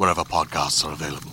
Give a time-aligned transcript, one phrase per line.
[0.00, 1.30] wherever podcasts are available.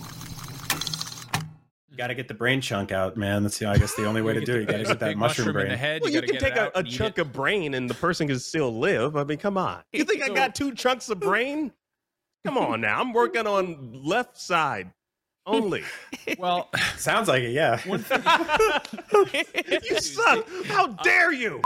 [1.90, 3.42] you got to get the brain chunk out, man.
[3.42, 4.60] That's the, I guess the only way to do it.
[4.60, 5.78] You got to get that big mushroom, in the brain.
[5.78, 6.02] head.
[6.02, 7.22] Well, you, you, can take it a, out a chunk it.
[7.22, 9.16] of brain and the person can still live.
[9.16, 9.84] I mean, come on.
[9.94, 11.72] You think I got two chunks of brain?
[12.44, 13.00] Come on now.
[13.00, 14.92] I'm working on left side
[15.46, 15.82] only.
[16.38, 17.80] Well, Sounds like it, yeah.
[17.86, 17.98] you
[19.98, 20.46] suck.
[20.66, 21.62] How dare you?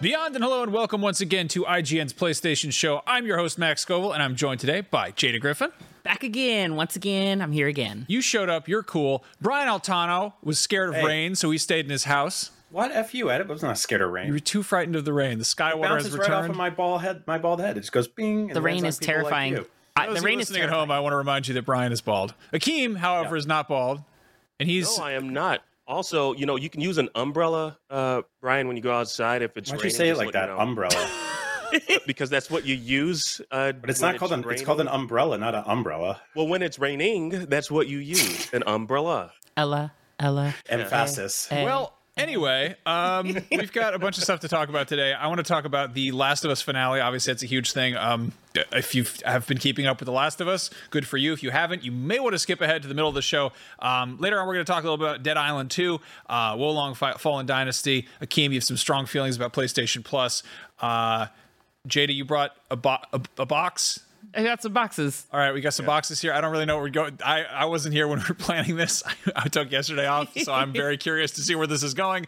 [0.00, 3.02] Beyond and hello and welcome once again to IGN's PlayStation Show.
[3.06, 5.70] I'm your host Max Scoville, and I'm joined today by Jada Griffin.
[6.04, 6.76] Back again.
[6.76, 8.06] Once again, I'm here again.
[8.08, 8.68] You showed up.
[8.68, 9.24] You're cool.
[9.40, 11.04] Brian Altano was scared of Hey.
[11.04, 12.50] rain, so he stayed in his house.
[12.70, 13.48] What f you at it?
[13.48, 14.26] I was not scared of rain.
[14.26, 15.38] You were too frightened of the rain.
[15.38, 16.50] The sky It water has bounces right off returned.
[16.50, 17.22] of my bald head.
[17.26, 17.76] My bald head.
[17.76, 18.48] It just goes bing.
[18.48, 19.52] and The rain lands is on people like terrifying.
[19.54, 19.66] you.
[19.96, 20.80] I, Those the of you rain is listening at terrifying.
[20.88, 22.34] home, I want to remind you that Brian is bald.
[22.52, 24.02] Akeem, however, is not bald,
[24.60, 25.62] and he's No, I am not.
[25.88, 29.56] Also, you know, you can use an umbrella, uh, Brian, when you go outside if
[29.56, 29.78] it's raining.
[29.80, 30.50] Why'd you say it like that?
[30.50, 30.60] me know.
[30.60, 31.10] umbrella.
[32.06, 33.40] because that's what you use.
[33.50, 34.44] Uh, But it's when not called an.
[34.50, 36.20] It's called an umbrella, not an umbrella.
[36.36, 39.32] Well, when it's raining, that's what you use an umbrella.
[39.56, 40.54] Ella, Ella.
[40.68, 41.48] Emphasis.
[41.50, 41.64] eh.
[41.64, 45.12] Well, anyway, um, we've got a bunch of stuff to talk about today.
[45.12, 47.00] I want to talk about the Last of Us finale.
[47.00, 47.96] Obviously, it's a huge thing.
[47.96, 48.32] Um,
[48.72, 51.32] if you have been keeping up with the Last of Us, good for you.
[51.32, 53.52] If you haven't, you may want to skip ahead to the middle of the show.
[53.78, 56.56] Um, later on, we're going to talk a little bit about Dead Island 2, uh,
[56.58, 58.06] Wo Long Fallen Dynasty.
[58.20, 60.42] Akeem, you have some strong feelings about PlayStation Plus.
[60.80, 61.26] Uh,
[61.86, 64.00] Jada, you brought a, bo- a, a box.
[64.38, 65.26] I got some boxes.
[65.32, 66.32] All right, we got some boxes here.
[66.32, 67.18] I don't really know where we're going.
[67.24, 69.02] I, I wasn't here when we were planning this.
[69.36, 72.26] I, took yesterday off, so I'm very curious to see where this is going.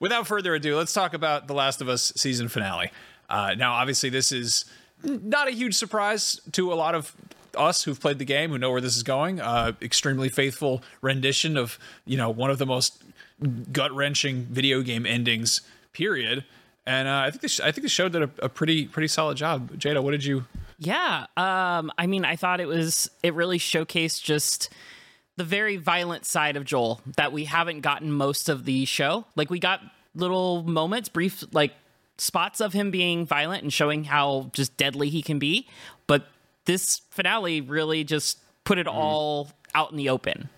[0.00, 2.90] Without further ado, let's talk about The Last of Us season finale.
[3.30, 4.66] Uh, now, obviously, this is
[5.02, 7.16] not a huge surprise to a lot of
[7.56, 9.40] us who've played the game, who know where this is going.
[9.40, 13.02] Uh, extremely faithful rendition of you know one of the most
[13.72, 15.62] gut wrenching video game endings.
[15.94, 16.44] Period.
[16.84, 19.38] And uh, I think this, I think the show did a, a pretty pretty solid
[19.38, 19.70] job.
[19.78, 20.44] Jada, what did you?
[20.80, 21.26] Yeah.
[21.36, 24.70] Um, I mean, I thought it was it really showcased just
[25.36, 29.26] the very violent side of Joel that we haven't gotten most of the show.
[29.36, 29.82] Like we got
[30.14, 31.74] little moments, brief like
[32.16, 35.68] spots of him being violent and showing how just deadly he can be,
[36.06, 36.26] but
[36.64, 40.48] this finale really just put it all out in the open.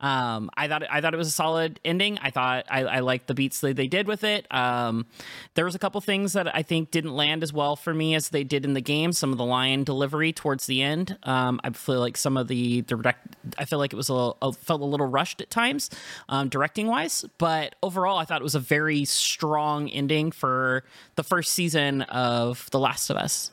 [0.00, 2.18] Um, I thought I thought it was a solid ending.
[2.22, 4.46] I thought I, I liked the beats that they did with it.
[4.54, 5.06] Um,
[5.54, 8.28] there was a couple things that I think didn't land as well for me as
[8.28, 9.12] they did in the game.
[9.12, 11.16] Some of the line delivery towards the end.
[11.24, 13.36] Um, I feel like some of the direct.
[13.58, 15.90] I feel like it was a, little- a felt a little rushed at times,
[16.28, 17.24] um, directing wise.
[17.38, 20.84] But overall, I thought it was a very strong ending for
[21.16, 23.50] the first season of The Last of Us.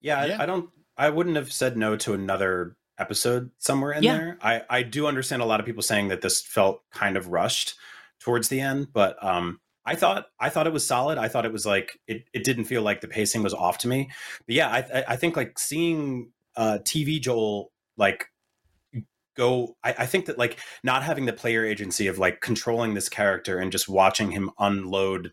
[0.00, 0.36] Yeah, I- Yeah.
[0.42, 0.70] I, don't.
[0.96, 4.16] I wouldn't have said no to another episode somewhere in Yeah.
[4.16, 4.38] there.
[4.42, 7.74] I I do understand a lot of people saying that this felt kind of rushed
[8.20, 11.18] towards the end, but um, I thought I thought it was solid.
[11.18, 12.24] I thought it was like it.
[12.32, 14.10] It didn't feel like the pacing was off to me.
[14.46, 18.28] But yeah, I I, I think like seeing uh TV Joel like
[19.36, 23.08] go I, I think that like not having the player agency of like controlling this
[23.08, 25.32] character and just watching him unload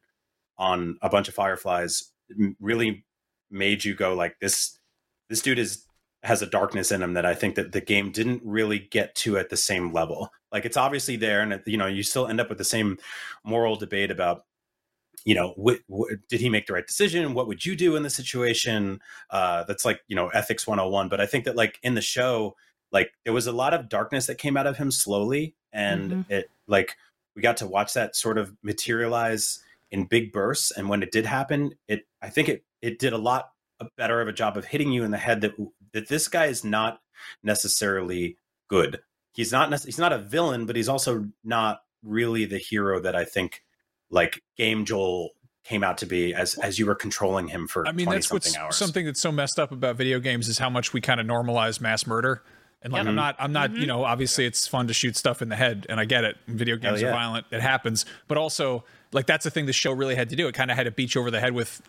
[0.57, 2.11] on a bunch of fireflies
[2.59, 3.05] really
[3.51, 4.79] made you go like this
[5.29, 5.85] this dude is
[6.23, 9.37] has a darkness in him that I think that the game didn't really get to
[9.37, 10.31] at the same level.
[10.51, 12.97] Like it's obviously there, and you know you still end up with the same
[13.43, 14.45] moral debate about,
[15.25, 17.33] you know, wh- wh- did he make the right decision?
[17.33, 18.99] What would you do in the situation?
[19.29, 21.09] Uh, that's like you know ethics 101.
[21.09, 22.55] But I think that like in the show,
[22.91, 26.29] like there was a lot of darkness that came out of him slowly, and Mhm.
[26.29, 26.97] it like
[27.35, 30.71] we got to watch that sort of materialize in big bursts.
[30.71, 33.51] And when it did happen, it I think it it did a lot
[33.97, 35.53] better of a job of hitting you in the head that
[35.93, 37.01] that this guy is not
[37.43, 38.99] necessarily good.
[39.33, 43.15] He's not nec- he's not a villain, but he's also not really the hero that
[43.15, 43.63] I think
[44.09, 45.31] like game Joel
[45.63, 48.55] came out to be as as you were controlling him for I mean, that's what's
[48.57, 48.75] hours.
[48.75, 51.79] something that's so messed up about video games is how much we kind of normalize
[51.79, 52.43] mass murder.
[52.83, 53.15] And like, I'm mm-hmm.
[53.15, 53.87] not, I'm not, you mm-hmm.
[53.87, 56.35] know, obviously it's fun to shoot stuff in the head, and I get it.
[56.47, 57.09] Video games yeah.
[57.09, 58.07] are violent; it happens.
[58.27, 60.47] But also, like, that's the thing the show really had to do.
[60.47, 61.79] It kind of had to beat you over the head with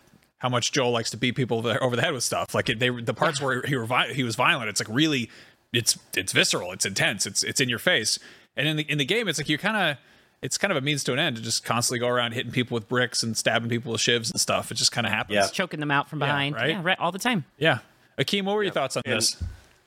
[0.43, 2.53] how much Joel likes to beat people over the- head with stuff.
[2.53, 4.69] Like, they the parts where he were vi- he was violent.
[4.69, 5.31] It's like really,
[5.71, 8.19] it's it's visceral, it's intense, it's it's in your face.
[8.55, 9.97] And in the in the game, it's like you kind of.
[10.41, 12.75] It's kind of a means to an end to just constantly go around hitting people
[12.75, 14.71] with bricks and stabbing people with shivs and stuff.
[14.71, 15.35] It just kind of happens.
[15.35, 15.47] Yeah.
[15.47, 16.55] choking them out from behind.
[16.55, 16.71] right?
[16.71, 17.45] Yeah, right, all the time.
[17.57, 17.77] Yeah.
[18.19, 19.41] Akeem, what were your thoughts on And- this?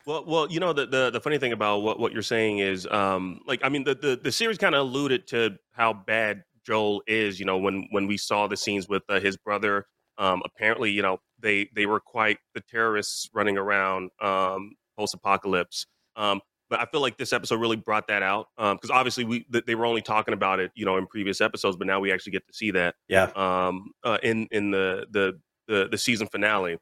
[0.07, 2.87] Well, well, you know the, the the funny thing about what what you're saying is,
[2.87, 7.03] um, like I mean the the, the series kind of alluded to how bad Joel
[7.07, 7.39] is.
[7.39, 9.85] You know, when when we saw the scenes with uh, his brother,
[10.19, 15.87] um, apparently, you know, they they were quite the terrorists running around um, post apocalypse.
[16.17, 19.65] Um, but I feel like this episode really brought that out because obviously we th-
[19.67, 22.33] they were only talking about it, you know, in previous episodes, but now we actually
[22.33, 23.31] get to see that yeah.
[23.37, 26.79] um, uh, in in the, the the the season finale.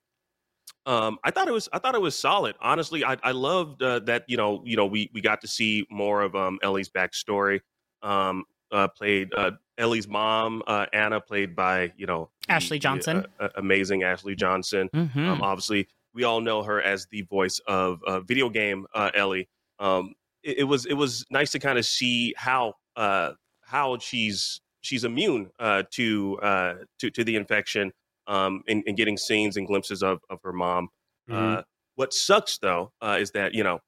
[0.86, 2.56] Um, I thought it was I thought it was solid.
[2.60, 5.86] Honestly, I I loved uh, that you know you know we we got to see
[5.90, 7.60] more of um, Ellie's backstory.
[8.02, 13.26] Um, uh, played uh, Ellie's mom, uh, Anna, played by you know Ashley Johnson.
[13.40, 14.88] uh, uh, amazing Ashley Johnson.
[14.94, 15.28] Mm-hmm.
[15.28, 19.48] Um, obviously, we all know her as the voice of uh, video game uh, Ellie.
[19.78, 23.32] Um, it, it was it was nice to kind of see how uh,
[23.62, 27.92] how she's she's immune uh, to uh, to to the infection
[28.26, 30.88] um, and, and getting scenes and glimpses of of her mom.
[31.28, 31.58] Mhm.
[31.58, 31.62] Uh,
[31.96, 33.80] what sucks though uh, is that you know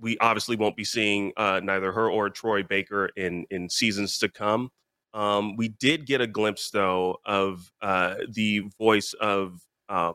[0.00, 4.28] we obviously won't be seeing uh, neither her or Troy Baker in in seasons to
[4.28, 4.70] come.
[5.14, 10.14] Um, we did get a glimpse though of uh, the voice of um,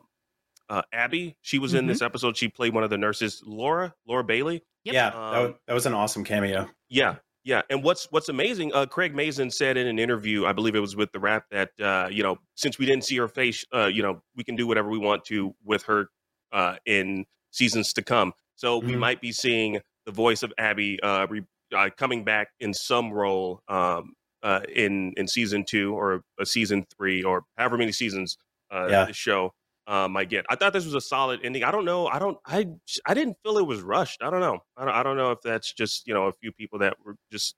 [0.68, 1.36] uh, Abby.
[1.42, 2.36] She was in this episode.
[2.36, 4.62] She played one of the nurses, Laura Laura Bailey.
[4.84, 4.94] Yep.
[4.94, 6.68] Yeah, that, Um, was, that was an awesome cameo.
[6.88, 7.62] Yeah, yeah.
[7.70, 10.94] And what's what's amazing, uh, Craig Mazin said in an interview, I believe it was
[10.94, 14.02] with the Wrap, that uh, you know, since we didn't see her face, uh, you
[14.02, 16.08] know, we can do whatever we want to with her
[16.52, 18.32] uh, in seasons to come.
[18.56, 18.98] So we Mhm.
[18.98, 21.42] might be seeing the voice of Abby uh, re-
[21.74, 24.14] uh, coming back in some role um,
[24.44, 28.38] uh, in in season two or a season three or however many seasons
[28.70, 29.04] uh, Yeah.
[29.06, 29.52] the show
[29.86, 30.46] uh, might get.
[30.48, 31.64] I thought this was a solid ending.
[31.64, 32.06] I don't know.
[32.06, 32.38] I don't.
[32.46, 32.68] I
[33.06, 34.22] I didn't feel it was rushed.
[34.22, 34.58] I don't know.
[34.76, 37.16] I don't, I don't know if that's just you know a few people that were
[37.32, 37.56] just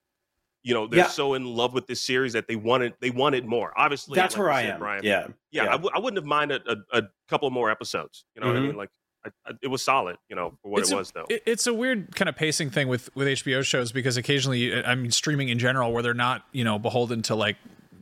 [0.62, 1.06] you know they're Yeah.
[1.08, 3.72] so in love with this series that they wanted they wanted more.
[3.76, 4.78] Obviously, That's like where I said, am.
[4.80, 5.04] Brian.
[5.04, 5.26] Yeah.
[5.52, 5.64] yeah.
[5.64, 5.68] yeah.
[5.68, 8.24] I, w- I wouldn't have minded a, a couple more episodes.
[8.34, 8.66] You know what I Mhm.
[8.68, 8.76] mean?
[8.76, 8.90] Like
[9.26, 10.16] I, I, it was solid.
[10.28, 11.26] You know for what It's it a- was though.
[11.28, 15.10] it's a weird kind of pacing thing with with HBO shows because occasionally, I mean,
[15.10, 17.56] streaming in general, where they're not you know beholden to like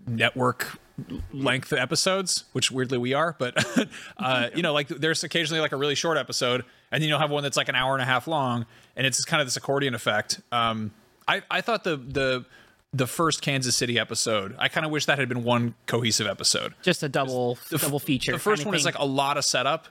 [0.07, 0.79] network
[1.33, 3.89] length episodes, which weirdly we are, but
[4.19, 7.31] uh, you know, like there's occasionally like a really short episode, and then you'll have
[7.31, 8.67] one that's like an hour and a half long,
[8.97, 10.41] and it's kind of this accordion effect.
[10.53, 10.93] Um,
[11.27, 12.45] I I thought the the
[12.93, 16.75] the first Kansas City episode, I kind of wish that had been one cohesive episode.
[16.83, 18.31] Just a double The f- double feature.
[18.33, 19.89] The first kinda one is like a lot of setup,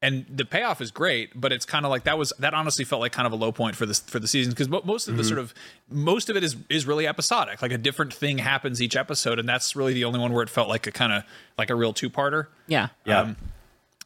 [0.00, 3.00] and the payoff is great, but it's kind of like that was that honestly felt
[3.00, 5.16] like kind of a low point for this for the season because most of Mm-hmm.
[5.18, 5.52] the sort of
[5.90, 7.62] most of it is is really episodic.
[7.62, 10.50] Like a different thing happens each episode, and that's really the only one where it
[10.50, 11.24] felt like a kind of
[11.58, 12.46] like a real two parter.
[12.68, 12.88] yeah.
[13.04, 13.20] Yeah.
[13.22, 13.36] Um,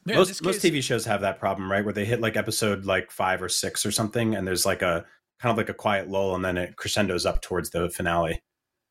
[0.07, 1.85] Yeah, in this most most TV shows have that problem, right?
[1.85, 5.05] Where they hit like episode like five or six or something, and there's like a
[5.41, 8.41] kind of like a quiet lull, and then it crescendos up towards the finale.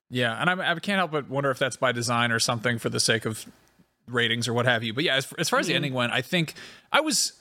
[0.09, 2.89] Yeah, and I, I can't help but wonder if that's by design or something for
[2.89, 3.45] the sake of
[4.13, 4.93] ratings or what have you.
[4.93, 5.77] But yeah, as, as far as the hmm.
[5.77, 6.53] ending went, I think
[6.91, 7.33] I was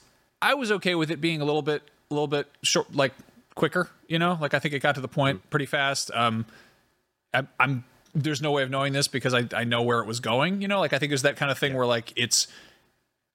[0.42, 3.12] I was okay with it being a little bit a little bit short, like
[3.54, 3.88] quicker.
[4.08, 5.48] You know, like I think it got to the point hmm.
[5.48, 6.10] pretty fast.
[6.14, 6.46] Um,
[7.34, 7.84] I, I'm
[8.14, 10.62] there's no way of knowing this because I I know where it was going.
[10.62, 12.48] You know, like I think there's that kind of thing where like it's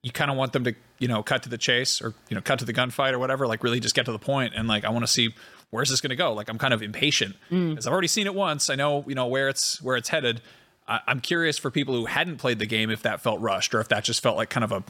[0.05, 2.41] you kind of want them to you know cut to the chase or you know
[2.41, 4.85] cut to the gunfight or whatever like really just get to the point and like
[4.85, 5.33] i want to see
[5.71, 7.71] where's this going to go like i'm kind of impatient hmm.
[7.71, 10.41] because i've already seen it once i know you know where it's where it's headed
[10.87, 13.79] I, i'm curious for people who hadn't played the game if that felt rushed or
[13.79, 14.83] if that just felt like kind of a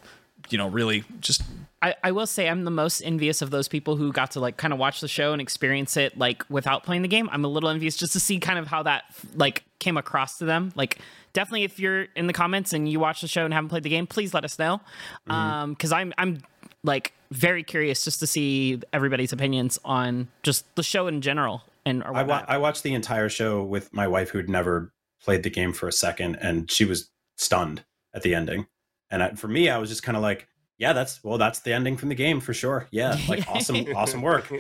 [0.49, 1.41] you know really just
[1.81, 4.57] I, I will say I'm the most envious of those people who got to like
[4.57, 7.29] kind of watch the show and experience it like without playing the game.
[7.31, 9.03] I'm a little envious just to see kind of how that
[9.35, 10.71] like came across to them.
[10.75, 10.97] Like
[11.33, 13.89] definitely if you're in the comments and you watch the show and haven't played the
[13.89, 14.81] game, please let us know.
[15.27, 16.41] Um because I'm I'm
[16.83, 22.03] like very curious just to see everybody's opinions on just the show in general and
[22.03, 24.91] or I, wa- I watched the entire show with my wife, who'd never
[25.25, 28.67] played the game for a second, and she was stunned at the ending.
[29.10, 31.74] And I, for me, I was just kind of like, "Yeah, that's well, that's the
[31.74, 32.88] ending from the game for sure.
[32.91, 34.51] Yeah, like awesome, awesome work."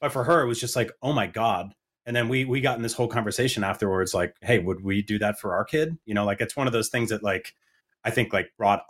[0.00, 1.74] But for her, it was just like, "Oh my god!"
[2.06, 5.18] And then we we got in this whole conversation afterwards, like, "Hey, would we do
[5.18, 7.54] that for our kid?" You know, like it's one of those things that like
[8.04, 8.84] I think like brought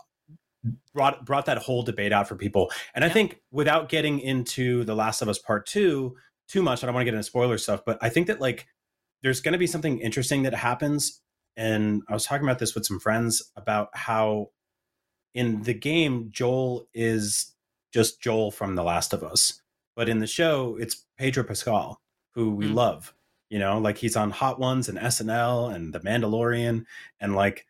[0.93, 2.71] brought brought that whole debate out for people.
[2.95, 6.15] And I think without getting into The Last of Us Part Two
[6.47, 8.67] too much, I don't want to get into spoiler stuff, but I think that like
[9.23, 11.21] there's going to be something interesting that happens.
[11.55, 14.49] And I was talking about this with some friends about how
[15.33, 17.53] in the game, Joel is
[17.93, 19.61] just Joel from The Last of Us.
[19.95, 22.01] But in the show, it's Pedro Pascal,
[22.33, 22.75] who we Mm.
[22.75, 23.13] love.
[23.49, 26.85] You know, like he's on Hot Ones and SNL and The Mandalorian.
[27.19, 27.67] And like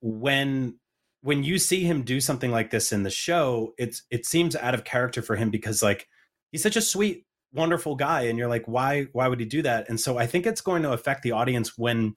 [0.00, 0.78] when
[1.20, 4.74] when you see him do something like this in the show, it's it seems out
[4.74, 6.08] of character for him because like
[6.52, 9.88] he's such a sweet, wonderful guy, and you're like, why why would he do that?
[9.88, 12.14] And so I think it's going to affect the audience when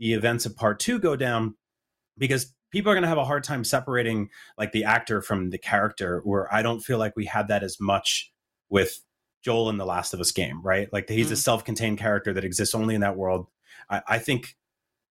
[0.00, 1.54] the events of part two go down
[2.18, 4.28] because people are going to have a hard time separating
[4.58, 7.76] like the actor from the character where i don't feel like we had that as
[7.80, 8.32] much
[8.68, 9.00] with
[9.44, 10.92] joel in the last of us game right?
[10.92, 11.38] Like he's a Mm.
[11.38, 13.46] self-contained character that exists only in that world.
[13.88, 14.54] I, I think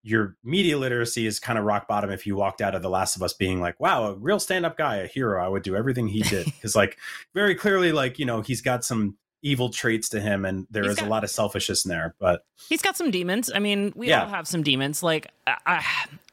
[0.04, 3.16] your media literacy is kind of rock bottom if you walked out of the last
[3.16, 5.44] of us being like wow a real stand-up guy a hero.
[5.44, 6.46] I would do everything he did.
[6.54, 6.96] Because like
[7.34, 10.92] very clearly like you know he's got some evil traits to him and there He's
[10.92, 13.50] is a lot of selfishness in there but He's got some demons.
[13.54, 14.22] I mean, we Yeah.
[14.22, 15.02] all have some demons.
[15.02, 15.84] Like, I, I,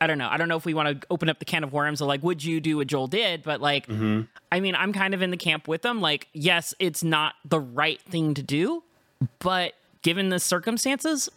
[0.01, 0.27] I don't know.
[0.29, 2.21] I don't know if we want to open up the can of worms of like,
[2.21, 3.43] would you do what Joel did?
[3.43, 4.27] But like, mhm.
[4.51, 5.99] I mean, I'm kind of in the camp with them.
[6.01, 8.83] Like, yes, it's not the right thing to do,
[9.39, 9.73] but
[10.03, 11.29] given the circumstances,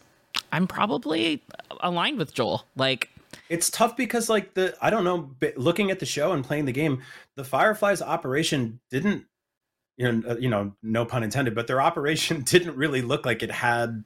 [0.51, 1.41] I'm probably
[1.79, 2.65] aligned with Joel.
[2.75, 3.09] Like,
[3.49, 6.71] it's tough because like the i don't know looking at the show and playing the
[6.71, 7.01] game
[7.37, 9.25] the fireflies operation didn't
[9.97, 13.43] you know uh, you know no pun intended but their operation didn't really look like
[13.43, 14.05] it had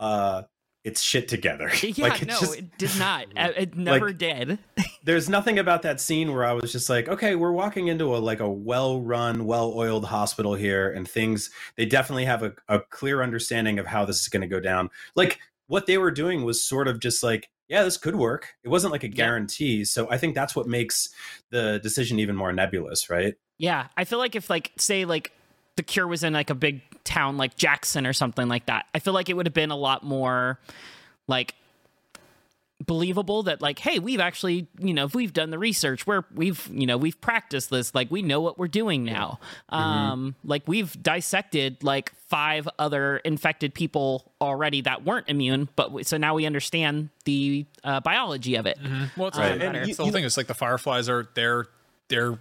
[0.00, 0.42] uh
[0.84, 3.26] its shit together yeah, like no, just- it did not.
[3.36, 4.58] It never did.
[5.02, 8.18] there's nothing about that scene where i was just like okay we're walking into a
[8.18, 13.78] like a well-run well-oiled hospital here and things they definitely have a, a clear understanding
[13.78, 16.86] of how this is going to go down like what they were doing was sort
[16.88, 19.14] of just like yeah this could work it wasn't like a Yeah.
[19.14, 21.08] guarantee so i think that's what makes
[21.50, 25.30] the decision even more nebulous right Yeah, I feel like if like say like
[25.76, 28.98] the cure was in like a big town like Jackson or something like that, I
[28.98, 30.58] feel like it would have been a lot more
[31.28, 31.54] like
[32.84, 36.68] believable that like hey we've actually you know if we've done the research we're we've
[36.72, 39.38] you know we've practiced this like we know what we're doing now
[39.70, 46.02] um like we've dissected like five other infected people already that weren't immune but w-
[46.04, 48.76] so now we understand the uh, biology of it
[49.16, 49.52] Well, it's, Right.
[49.52, 51.66] and And it's the whole thing is like the Fireflies are they're
[52.08, 52.38] they're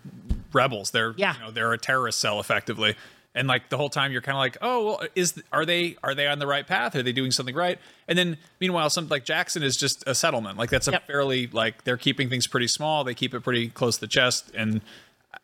[0.51, 0.91] rebels.
[0.91, 1.35] They're Yeah.
[1.35, 2.95] you know they're a terrorist cell effectively.
[3.35, 6.13] And like the whole time you're kind of like, oh, well, is are they are
[6.13, 6.95] they on the right path?
[6.95, 7.79] Are they doing something right?
[8.07, 10.57] And then meanwhile, something like Jackson is just a settlement.
[10.59, 11.07] Like that's a Yep.
[11.07, 13.03] fairly like they're keeping things pretty small.
[13.03, 14.51] They keep it pretty close to the chest.
[14.55, 14.81] And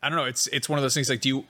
[0.03, 0.25] I don't know.
[0.25, 1.45] It's it's one of those things like do you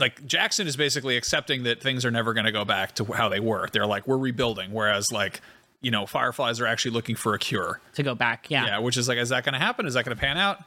[0.00, 3.28] like Jackson is basically accepting that things are never going to go back to how
[3.28, 3.68] they were.
[3.72, 5.40] They're like we're rebuilding, whereas like
[5.82, 7.80] you know Fireflies are actually looking for a cure.
[7.94, 9.86] to go back yeah Yeah, which is like, is that going to happen?
[9.86, 10.64] Is that going to pan out?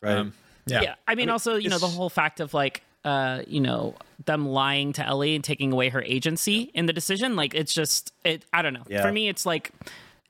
[0.00, 0.32] right Um,
[0.66, 0.80] yeah.
[0.82, 3.94] yeah i mean also you know the whole fact of like uh you know
[4.24, 8.12] them lying to ellie and taking away her agency in the decision like it's just
[8.24, 8.84] it i don't know.
[8.88, 9.02] Yeah.
[9.02, 9.72] for me it's like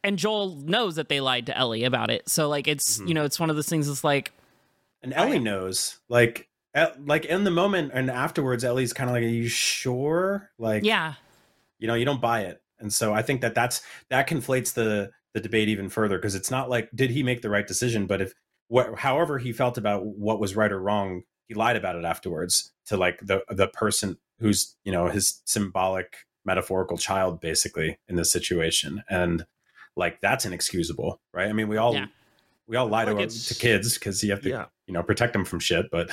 [0.03, 2.29] and joel knows that they lied to ellie about it.
[2.29, 3.09] So like it's Mm-hmm.
[3.09, 4.33] you know it's one of those things it's like
[5.03, 9.23] and ellie knows like e- like in the moment and afterwards ellie's kind of like
[9.25, 10.51] are you sure?
[10.59, 11.15] Like yeah.
[11.79, 12.63] you know you don't buy it.
[12.79, 16.51] And so i think that that's that conflates the the debate even further because it's
[16.51, 18.07] not like did he make the right decision?
[18.07, 18.33] But if
[18.69, 22.73] what however he felt about what was right or wrong he lied about it afterwards
[22.87, 28.33] to like the the person who's you know his symbolic metaphorical child basically in this
[28.33, 29.47] situation and
[29.97, 32.07] like that's inexcusable right i mean we all Yeah.
[32.67, 34.65] we all lie Like to, to kids because you have to Yeah.
[34.87, 36.11] you know protect them from shit but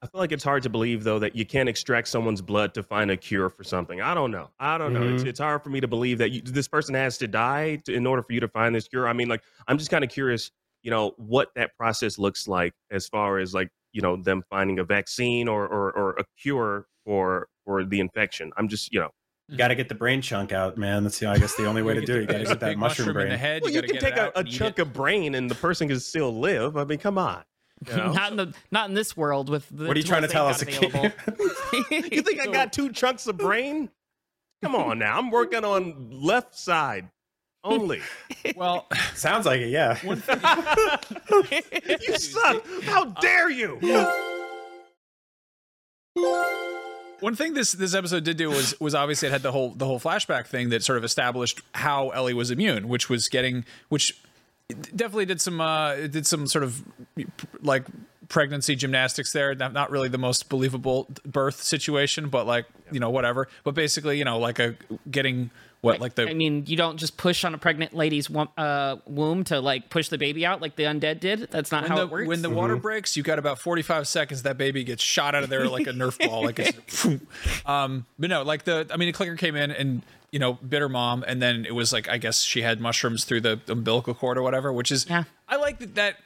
[0.00, 2.84] I feel like it's hard to believe though that you can't extract someone's blood to
[2.84, 4.00] find a cure for something.
[4.00, 4.48] I don't know.
[4.60, 5.02] I don't know.
[5.02, 5.26] It's, Mhm.
[5.26, 8.06] it's hard for me to believe that you, this person has to die to, in
[8.06, 9.08] order for you to find this cure.
[9.08, 10.52] I mean, like I'm just kind of curious,
[10.84, 14.78] you know, what that process looks like as far as like you know them finding
[14.78, 18.52] a vaccine or or, or a cure for for the infection.
[18.56, 19.10] I'm just you know.
[19.48, 21.82] you got to get the brain chunk out man that's the, i guess the only
[21.82, 23.62] way to do it you got to get that big mushroom in the brain head.
[23.62, 24.82] Well, you, you, can get take it a, a chunk it.
[24.82, 26.76] of brain and the person can still live.
[26.76, 27.42] I mean, come on.
[27.88, 28.12] You, know?
[28.12, 30.46] not in the not in this world with the what are you trying to tell
[30.46, 31.10] us available.
[31.90, 33.90] you think I got two chunks of brain?
[34.62, 35.18] Come on now.
[35.18, 37.08] I'm working on left side
[37.64, 38.00] only.
[38.56, 39.98] Well, Sounds like it, yeah.
[40.02, 40.16] you
[42.18, 42.64] suck.
[42.84, 43.78] How dare you?
[47.20, 49.84] one thing this this episode did do was was obviously it had the whole the
[49.84, 54.18] whole flashback thing that sort of established how Ellie was immune, which was getting which
[54.94, 56.82] definitely did some uh did some sort of
[57.62, 57.84] like
[58.28, 63.08] pregnancy gymnastics there not, not really the most believable birth situation but like you know
[63.08, 64.76] whatever but basically you know like a
[65.10, 68.48] getting what like the I mean, you don't just push on a pregnant lady's wom-
[68.56, 71.48] uh, womb to like push the baby out like the undead did.
[71.50, 72.28] That's not when how the, it works.
[72.28, 74.42] when the water breaks, you got about 45 seconds.
[74.42, 76.44] That baby gets shot out of there like a Nerf ball.
[76.44, 77.06] Like it's,
[77.66, 80.80] um, but no, like the, I mean, the clicker came in and, you know, bit
[80.80, 81.24] her mom.
[81.26, 84.42] And then it was like, I guess she had mushrooms through the umbilical cord or
[84.42, 85.24] whatever, which is, Yeah.
[85.48, 86.16] I like that, that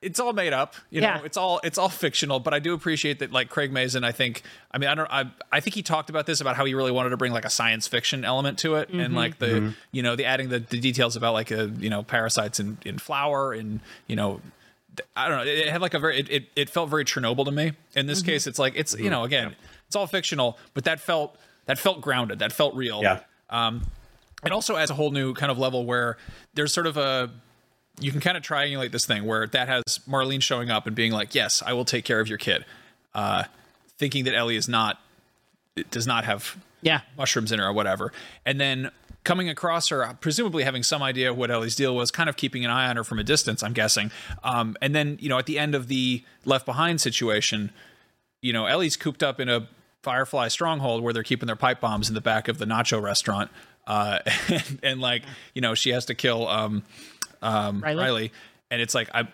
[0.00, 1.16] it's all made up, you Yeah.
[1.16, 4.12] know, it's all, it's all fictional, but I do appreciate that like Craig Mazin, I
[4.12, 6.74] think, I mean, I don't, I, I think he talked about this about how he
[6.74, 8.90] really wanted to bring like a science fiction element to it.
[8.90, 9.14] And mm-hmm.
[9.14, 9.70] like the, mm-hmm.
[9.90, 12.98] you know, the adding the, the details about like, a, you know, parasites in, in
[12.98, 14.40] flour and, you know,
[15.16, 15.50] I don't know.
[15.50, 17.72] It had like a very it, it, it felt very Chernobyl to me.
[17.94, 18.30] In this mm-hmm.
[18.30, 19.54] case, it's like it's you know again
[19.86, 21.36] it's all fictional, but that felt
[21.66, 22.40] that felt grounded.
[22.40, 23.02] That felt real.
[23.02, 23.20] Yeah.
[23.50, 23.86] Um,
[24.44, 26.16] it also adds a whole new kind of level where
[26.54, 27.30] there's sort of a
[28.00, 31.12] you can kind of triangulate this thing where that has Marlene showing up and being
[31.12, 32.64] like, "Yes, I will take care of your kid,"
[33.14, 33.44] uh,
[33.98, 35.00] thinking that Ellie is not
[35.76, 38.12] it does not have yeah, mushrooms in her or whatever.
[38.44, 38.90] And then
[39.24, 42.70] coming across her, presumably having some idea what Ellie's deal was, kind of keeping an
[42.70, 44.10] eye on her from a distance, I'm guessing.
[44.42, 47.70] Um, and then, you know, at the end of the Left Behind situation,
[48.40, 49.68] you know, Ellie's cooped up in a
[50.02, 53.50] Firefly stronghold where they're keeping their pipe bombs in the back of the nacho restaurant.
[53.86, 55.24] Uh, and, and like,
[55.54, 56.84] you know, she has to kill um,
[57.42, 58.02] um, Riley?
[58.02, 58.32] Riley.
[58.70, 59.28] And it's like I'm,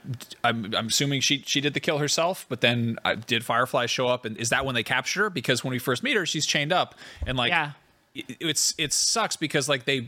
[0.44, 4.06] I'm, I'm assuming she she did the kill herself, but then uh, did Firefly show
[4.06, 4.24] up?
[4.24, 5.30] And is that when they captured her?
[5.30, 6.94] Because when we first meet her, she's chained up,
[7.26, 7.72] and like yeah.
[8.14, 10.06] it- it's it sucks because like they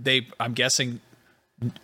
[0.00, 1.00] they I'm guessing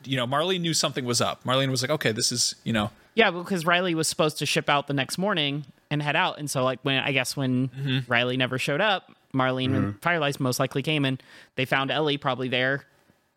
[0.04, 1.44] you know Marlene knew something was up.
[1.44, 4.70] Marlene was like, okay, this is you know Yeah, because Riley was supposed to ship
[4.70, 8.10] out the next morning and head out, and so like when I guess when Mm-hmm.
[8.10, 11.22] Riley never showed up, Marlene and Firelight most likely came and
[11.56, 12.86] they found Ellie probably there,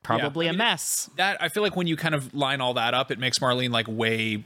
[0.04, 1.10] probably I a mean, mess.
[1.18, 3.72] that I feel like when you kind of line all that up, it makes Marlene
[3.72, 4.44] like way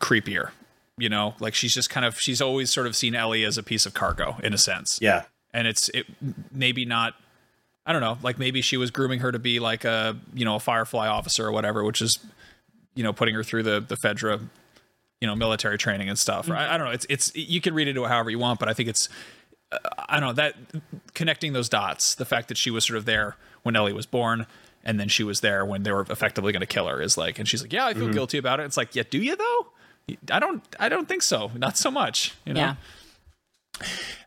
[0.00, 0.50] creepier.
[0.98, 3.62] You know, like she's just kind of she's always sort of seen Ellie as a
[3.62, 4.98] piece of cargo in a sense.
[5.02, 5.24] Yeah.
[5.52, 6.06] and it's it
[6.52, 7.14] maybe not
[7.84, 10.54] i don't know like maybe she was grooming her to be like a you know
[10.54, 12.18] a firefly officer or whatever which is
[12.94, 14.40] you know putting her through the the FEDRA
[15.20, 17.88] you know military training and stuff I, I don't know it's it's you can read
[17.88, 19.08] into it however you want but i think it's
[19.72, 19.78] uh,
[20.08, 20.54] i don't know that
[21.14, 24.46] connecting those dots the fact that she was sort of there when ellie was born
[24.84, 27.38] and then she was there when they were effectively going to kill her is like
[27.38, 29.66] and she's like yeah i feel guilty about it it's like yeah do you though
[30.30, 32.74] i don't i don't think so not so much you know Yeah.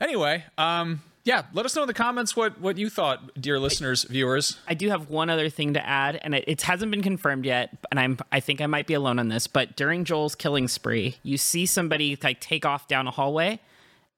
[0.02, 4.04] Anyway, um, yeah, let us know in the comments what what you thought, dear listeners,
[4.04, 4.58] viewers.
[4.68, 7.70] I do have one other thing to add, and it, it hasn't been confirmed yet,
[7.90, 9.48] and I'm I think I might be alone on this.
[9.48, 13.60] But during Joel's killing spree, you see somebody like take off down a hallway,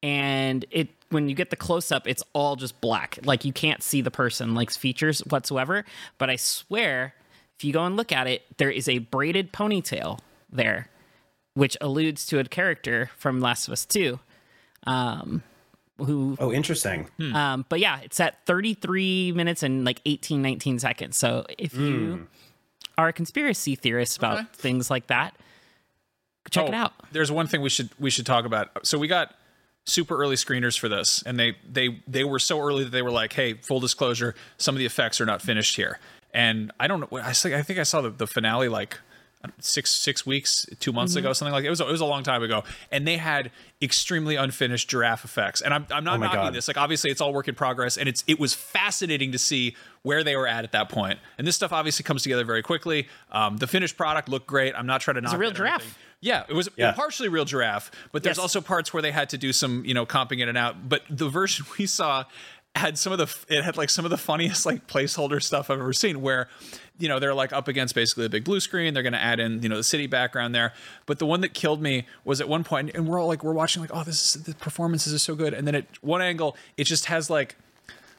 [0.02, 3.82] and it when you get the close up, it's all just black, like you can't
[3.82, 5.86] see the person, like features whatsoever.
[6.18, 7.14] But I swear,
[7.58, 10.20] if you go and look at it, there is a braided ponytail
[10.52, 10.90] there,
[11.54, 14.20] which alludes to a character from Last of Us Two.
[14.86, 15.44] Um,
[15.98, 17.08] who Oh, interesting.
[17.34, 21.18] um, but yeah, it's at 33 minutes and like 18, 19 seconds.
[21.18, 22.28] So if you
[22.98, 24.48] are a conspiracy theorist about Okay.
[24.54, 25.36] things like that,
[26.52, 26.94] check it Oh, out.
[27.12, 28.86] There's one thing we should we should talk about.
[28.86, 29.34] So we got
[29.88, 33.12] super early screeners for this, and they they they were so early that they were
[33.12, 36.00] like, "Hey, full disclosure, some of the effects are not finished here."
[36.34, 37.18] And I don't know.
[37.20, 39.00] I think I think I saw the, the finale like
[39.60, 41.20] six six weeks, two months Mm-hmm.
[41.20, 41.80] ago, something like it was.
[41.80, 43.50] It was a long time ago, and they had
[43.82, 45.62] extremely unfinished giraffe effects.
[45.62, 46.54] And I'm I'm not Oh knocking God.
[46.54, 46.68] this.
[46.68, 50.24] Like obviously, it's all work in progress, and it's it was fascinating to see where
[50.24, 51.20] they were at at that point.
[51.38, 53.08] And this stuff obviously comes together very quickly.
[53.32, 54.74] Um, the finished product looked great.
[54.76, 55.82] I'm not trying to knock it's a real giraffe.
[55.82, 56.02] anything.
[56.22, 56.46] Giraffe.
[56.48, 56.92] Yeah, it was Yeah.
[56.94, 58.42] partially real giraffe, but there's Yes.
[58.44, 60.88] also parts where they had to do some, you know, comping in and out.
[60.90, 62.26] But the version we saw
[62.76, 65.80] had some of the it had like some of the funniest like placeholder stuff I've
[65.80, 66.48] ever seen where
[67.00, 69.40] you know they're like up against basically a big blue screen they're going to add
[69.40, 70.74] in you know the city background there
[71.08, 73.54] but the one that killed me was at one point and we're all like we're
[73.54, 76.56] watching like oh this is the performances are so good and then at one angle
[76.78, 77.56] it just has like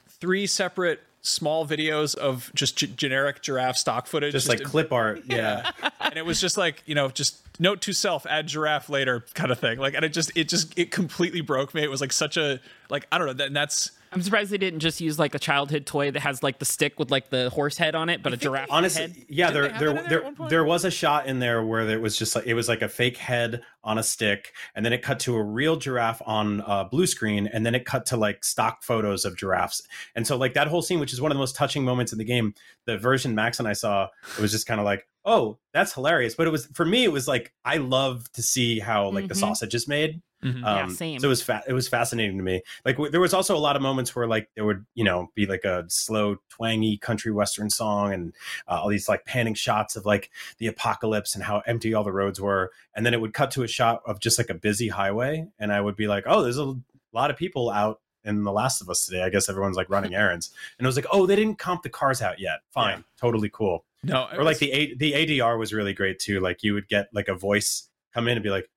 [0.09, 4.93] three separate small videos of just g- generic giraffe stock footage Just like in- clip
[4.93, 5.23] art.
[5.27, 5.71] Yeah.
[6.01, 9.51] and it was just like you know just note to self add giraffe later kind
[9.51, 12.12] of thing like and it just it just it completely broke me it was like
[12.12, 15.18] such a like i don't know that and that's I'm surprised they didn't just use
[15.18, 18.09] like a childhood toy that has like the stick with like the horse head on
[18.09, 19.16] it, but a giraffe Honestly, head.
[19.29, 22.16] yeah, Did there there there there, there was a shot in there where it was
[22.16, 25.21] just like it was like a fake head on a stick, and then it cut
[25.21, 28.83] to a real giraffe on a blue screen, and then it cut to like stock
[28.83, 29.83] photos of giraffes.
[30.14, 32.18] And so like that whole scene, which is one of the most touching moments in
[32.18, 32.55] the game,
[32.87, 36.35] the version Max and I saw, it was just kind of like, oh, that's hilarious.
[36.35, 39.35] But it was for me, it was like I love to see how like the
[39.35, 39.38] Mhm.
[39.41, 40.23] sausage is made.
[40.45, 40.62] Mhm.
[40.62, 41.19] Yeah, Um, same.
[41.21, 42.62] So it was fa- it was fascinating to me.
[42.85, 45.29] Like w- there was also a lot of moments where like there would you know
[45.35, 48.33] be like a slow twangy country western song and
[48.69, 52.12] uh, all these like panning shots of like the apocalypse and how empty all the
[52.12, 54.88] roads were, and then it would cut to a shot of just like a busy
[54.88, 56.75] highway, and I would be like, oh, there's a
[57.12, 59.23] lot of people out in The Last of Us today.
[59.23, 61.88] I guess everyone's like running errands, and it was like, oh, they didn't comp the
[61.91, 62.61] cars out yet.
[62.71, 63.85] Fine, totally cool.
[64.03, 66.41] No, Or like was- the A- the ADR was really great too.
[66.41, 68.69] Like you would get like a voice come in and be like,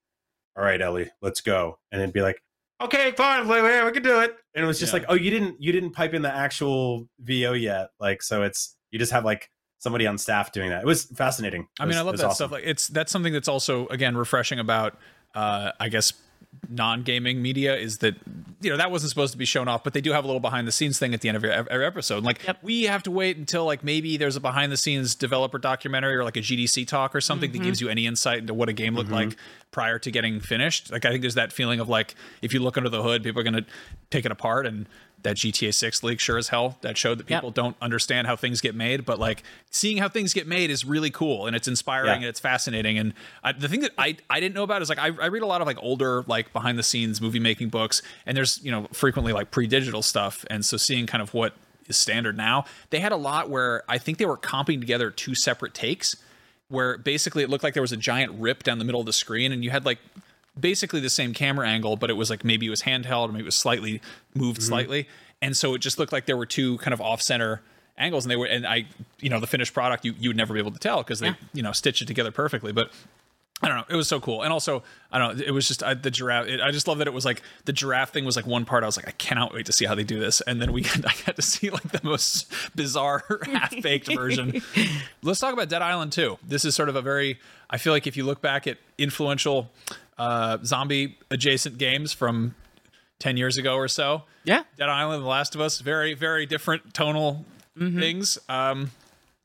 [0.57, 2.41] "All right, Ellie, let's go," and it'd be like,
[2.81, 4.99] "Okay, fine, we, can do it." And it was just Yeah.
[4.99, 8.75] like, "Oh, you didn't you didn't pipe in the actual VO yet." Like so, it's
[8.89, 10.81] you just have like somebody on staff doing that.
[10.81, 11.67] It was fascinating.
[11.79, 12.35] I It mean, was- I it love that awesome.
[12.35, 12.51] stuff.
[12.51, 14.97] Like it's that's something that's also again refreshing about,
[15.35, 16.13] uh, I guess,
[16.69, 18.15] non-gaming media is that
[18.61, 20.39] you know that wasn't supposed to be shown off, but they do have a little
[20.39, 22.23] behind-the-scenes thing at the end of every, every episode.
[22.23, 22.59] Like Yep.
[22.61, 26.41] we have to wait until like maybe there's a behind-the-scenes developer documentary or like a
[26.41, 27.65] GDC talk or something that mm-hmm.
[27.65, 29.29] gives you any insight into what a game looked mm-hmm.
[29.29, 29.37] like
[29.71, 30.91] prior to getting finished.
[30.91, 33.41] Like I think there's that feeling of like if you look under the hood, people
[33.41, 33.65] are going to
[34.09, 34.87] take it apart and.
[35.23, 37.39] That GTA 6 leak sure as hell that showed that Yep.
[37.41, 40.83] people don't understand how things get made, but like seeing how things get made is
[40.83, 42.15] really cool and it's inspiring Yeah.
[42.15, 42.97] and it's fascinating.
[42.97, 45.43] And I, the thing that I, I didn't know about is like I, I read
[45.43, 48.71] a lot of like older like behind the scenes movie making books, and there's you
[48.71, 51.53] know frequently like pre digital stuff, and so seeing kind of what
[51.87, 55.35] is standard now, they had a lot where I think they were comping together two
[55.35, 56.15] separate takes,
[56.69, 59.13] where basically it looked like there was a giant rip down the middle of the
[59.13, 59.99] screen, and you had like
[60.59, 63.43] basically the same camera angle, but it was like maybe it was handheld, or maybe
[63.43, 64.01] it was slightly
[64.33, 64.67] moved mm-hmm.
[64.67, 65.07] slightly,
[65.41, 67.61] and so it just looked like there were two kind of off center
[67.97, 68.85] angles, and they were, and I,
[69.19, 71.27] you know, the finished product you you would never be able to tell because they
[71.27, 71.35] Yeah.
[71.53, 72.91] you know stitched it together perfectly, but.
[73.63, 73.83] I don't know.
[73.89, 75.43] It was so cool, and also I don't know.
[75.45, 76.47] It was just I, the giraffe.
[76.47, 78.81] It, I just love that it was like the giraffe thing was like one part.
[78.81, 80.41] I was like, I cannot wait to see how they do this.
[80.41, 84.63] And then we I got to see like the most bizarre half baked version.
[85.21, 86.39] Let's talk about Dead Island 2.
[86.41, 87.39] This is sort of a very.
[87.69, 89.69] I feel like if you look back at influential
[90.17, 92.55] uh, zombie adjacent games from
[93.19, 94.63] ten years ago or so, Yeah.
[94.77, 97.45] Dead Island, The Last of Us, very very different tonal
[97.77, 98.37] things.
[98.49, 98.91] Um,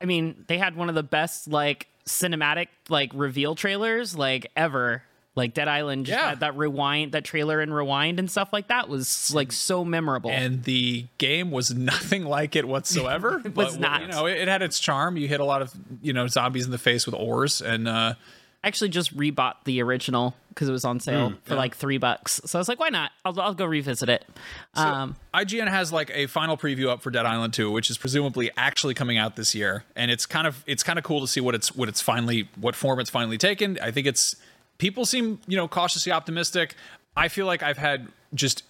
[0.01, 5.03] I mean, they had one of the best like cinematic like reveal trailers like ever.
[5.35, 6.29] Like Dead Island just Yeah.
[6.29, 10.31] had that rewind, that trailer and rewind and stuff like that was like so memorable.
[10.31, 13.39] and the game was nothing like it whatsoever.
[13.45, 14.01] it was not.
[14.01, 15.15] You know, it, it had its charm.
[15.15, 18.15] You hit a lot of you know zombies in the face with oars, and uh,
[18.67, 22.41] actually just rebought the original because it was on sale Mm, for like three bucks.
[22.45, 23.11] So I was like, why not?
[23.23, 24.25] I'll, I'll go revisit it.
[24.75, 28.49] um, IGN has like a final preview up for Dead Island 2, which is presumably
[28.57, 31.41] actually coming out this year, and it's kind of it's kind of cool to see
[31.41, 33.77] what it's what it's finally what form it's finally taken.
[33.81, 34.35] I think it's
[34.79, 36.75] people seem you know cautiously optimistic.
[37.15, 38.63] I feel like I've had just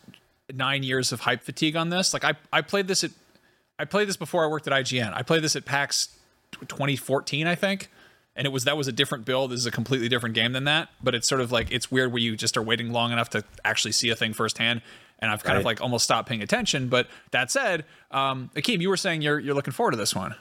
[0.53, 2.13] nine years of hype fatigue on this.
[2.13, 3.12] Like I I played this at
[3.79, 5.13] I played this before I worked at IGN.
[5.13, 6.10] I played this at PAX
[6.67, 7.89] 2014, I think.
[8.38, 9.52] And it was that was a different build.
[9.52, 10.89] This is a completely different game than that.
[11.04, 13.43] But it's sort of like it's weird where you just are waiting long enough to
[13.65, 14.82] actually see a thing firsthand.
[15.19, 16.88] And I've kind of like almost stopped paying attention.
[16.88, 20.36] But that said, um, Akeem, you were saying you're you're looking forward to this one.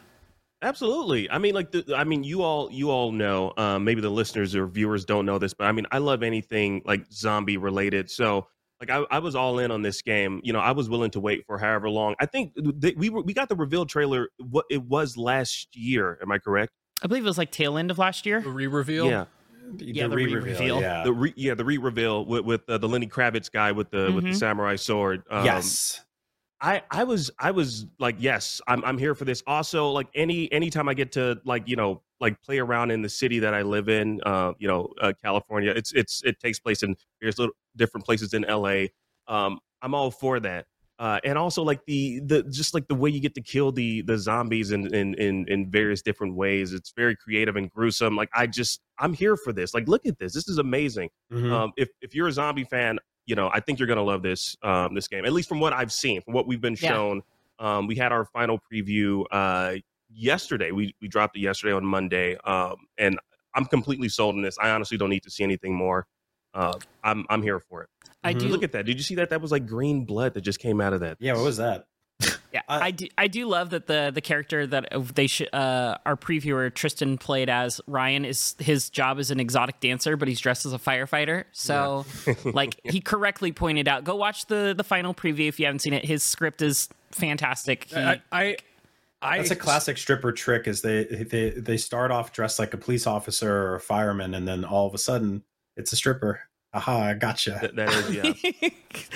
[0.62, 1.30] Absolutely.
[1.30, 3.52] I mean, like, the, I mean, you all, you all know.
[3.58, 6.82] Um, maybe the listeners or viewers don't know this, but I mean, I love anything
[6.86, 8.10] like zombie related.
[8.10, 8.46] So,
[8.80, 10.40] like, I, I was all in on this game.
[10.44, 12.14] You know, I was willing to wait for however long.
[12.20, 14.28] I think th- we were, we got the reveal trailer.
[14.38, 16.18] What it was last year.
[16.22, 16.72] Am I correct?
[17.02, 18.40] I believe it was like tail end of last year.
[18.40, 19.06] The re-reveal.
[19.06, 19.24] Yeah.
[19.78, 20.80] Yeah, the re-reveal.
[20.80, 21.02] Yeah.
[21.02, 24.24] The re, yeah, the re-reveal with with uh, the Lenny Kravitz guy with the with
[24.24, 24.36] the Mhm.
[24.36, 25.24] samurai sword.
[25.28, 26.02] Um, yes.
[26.60, 29.42] I I was I was like yes I'm I'm here for this.
[29.46, 33.08] Also like any anytime I get to like you know like play around in the
[33.10, 35.72] city that I live in, uh, you know uh, California.
[35.76, 38.90] It's it's it takes place in various little different places in L.A.
[39.28, 40.66] Um, I'm all for that.
[40.98, 44.00] Uh, and also like the the just like the way you get to kill the
[44.02, 46.72] the zombies in in in, in various different ways.
[46.72, 48.16] It's very creative and gruesome.
[48.16, 49.74] Like I just I'm here for this.
[49.74, 50.32] Like look at this.
[50.32, 51.10] This is amazing.
[51.30, 51.52] Mhm.
[51.52, 54.56] Um, if if you're a zombie fan, you know I think you're gonna love this
[54.62, 55.26] um, this game.
[55.26, 56.88] At least from what I've seen, from what we've been Yeah.
[56.92, 57.22] shown.
[57.58, 59.74] Um, we had our final preview uh,
[60.10, 60.70] yesterday.
[60.70, 63.18] We we dropped it yesterday on Monday, um, and
[63.54, 64.56] I'm completely sold on this.
[64.58, 66.06] I honestly don't need to see anything more.
[66.56, 67.88] Uh, I'm I'm here for it.
[68.24, 68.40] I Mhm.
[68.40, 68.86] do Look at that!
[68.86, 69.30] Did you see that?
[69.30, 71.18] That was like green blood that just came out of that.
[71.20, 71.34] yeah.
[71.34, 71.86] What was that?
[72.52, 73.06] Yeah, Uh, I do.
[73.18, 77.50] I do love that the the character that they sh- uh, our previewer Tristan played
[77.50, 81.44] as Ryan is his job is an exotic dancer, but he's dressed as a firefighter.
[81.52, 82.06] So,
[82.44, 85.92] like he correctly pointed out, go watch the the final preview if you haven't seen
[85.92, 86.06] it.
[86.06, 87.84] His script is fantastic.
[87.84, 88.56] He, I, I,
[89.20, 90.66] I That's a classic stripper trick.
[90.66, 94.48] Is they they they start off dressed like a police officer or a fireman, and
[94.48, 95.42] then all of a sudden
[95.76, 96.40] it's a stripper.
[96.74, 96.98] Aha!
[97.08, 97.58] I gotcha.
[97.62, 98.70] That, that is yeah.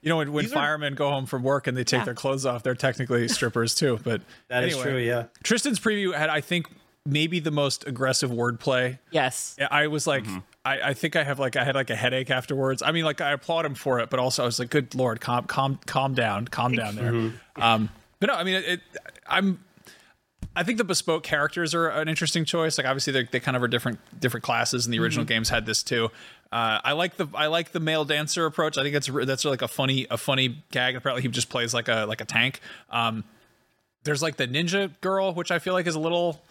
[0.00, 2.04] You know, when, when These are- firemen go home from work and they take Yeah.
[2.04, 3.98] their clothes off, they're technically strippers too.
[4.04, 4.98] But That is anyway, true.
[5.00, 5.24] Yeah.
[5.42, 6.66] Tristan's preview had, I think,
[7.04, 10.24] maybe the most aggressive wordplay yes, I was like,
[10.64, 12.80] I, I think I have like I had like a headache afterwards.
[12.80, 15.20] I mean, like I applaud him for it, but also I was like, good lord,
[15.20, 17.32] calm, calm, calm down, calm down there.
[17.56, 17.88] Um,
[18.20, 18.80] but no, I mean, it, it,
[19.26, 19.58] I'm.
[20.54, 22.76] I think the bespoke characters are an interesting choice.
[22.78, 25.66] Like obviously they they kind of are different different classes, and the original games had
[25.66, 26.10] this too.
[26.50, 28.76] Uh, I like the I like the male dancer approach.
[28.76, 30.96] I think that's that's like a funny a funny gag.
[30.96, 32.60] Apparently he just plays like a like a tank.
[32.90, 33.24] Um,
[34.04, 36.42] there's like the ninja girl, which I feel like is a little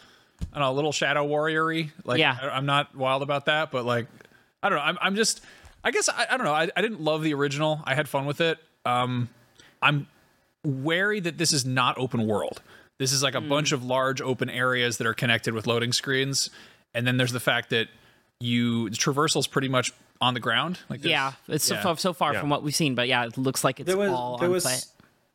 [0.52, 1.92] I don't know, a little shadow warrior-y.
[2.04, 2.36] Like Yeah.
[2.42, 4.08] I, I'm not wild about that, but like
[4.64, 4.86] I don't know.
[4.86, 5.42] I'm I'm just
[5.84, 6.54] I guess I, I don't know.
[6.54, 7.82] I, I didn't love the original.
[7.84, 8.58] I had fun with it.
[8.86, 9.30] Um,
[9.82, 10.08] I'm
[10.64, 12.62] wary that this is not open world.
[13.02, 16.52] This is like a bunch of large open areas that are connected with loading screens,
[16.94, 17.88] and then there's the fact that
[18.40, 20.78] you traversal is pretty much on the ground.
[20.88, 21.82] Like Yeah, it's so yeah.
[21.82, 22.42] far, so far Yeah.
[22.42, 24.54] from what we've seen, but yeah, it looks like it's There was all there on
[24.54, 24.78] was play.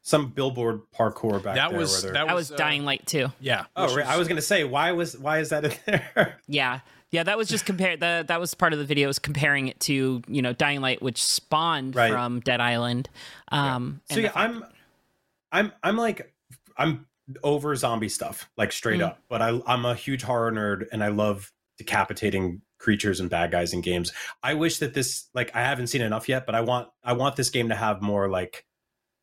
[0.03, 1.79] some billboard parkour back that there.
[1.79, 3.33] was where that they're- That was uh, Dying Light 2.
[3.41, 3.65] Yeah.
[3.75, 4.07] oh, which right.
[4.07, 6.39] I was gonna say why was why is that in there?
[6.47, 6.81] Yeah.
[7.11, 7.99] Yeah, that was just compared.
[8.01, 11.03] that that was part of the video was comparing it to you know Dying Light,
[11.03, 12.11] which spawned Right.
[12.13, 13.09] from Dead Island.
[13.51, 14.65] Um, so and yeah, I'm
[15.53, 16.33] I'm I'm like
[16.77, 17.07] I'm
[17.43, 19.07] over zombie stuff, like straight Mm.
[19.07, 19.21] up.
[19.29, 23.73] But I I'm a huge horror nerd and I love decapitating creatures and bad guys
[23.73, 24.13] in games.
[24.43, 27.37] I wish that this like I haven't seen enough yet, but I want I want
[27.37, 28.65] this game to have more like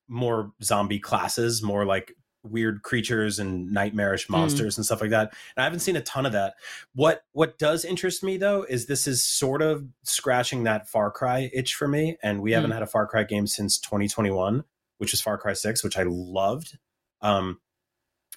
[0.07, 2.13] more zombie classes, more like
[2.43, 5.29] weird creatures and nightmarish monsters and stuff like that.
[5.55, 6.55] And I haven't seen a ton of that.
[6.93, 11.49] What what does interest me though is this is sort of scratching that Far Cry
[11.53, 14.65] itch for me and we haven't had a Far Cry game since 2021,
[14.97, 16.77] which is Far Cry 6, which I loved.
[17.21, 17.61] Um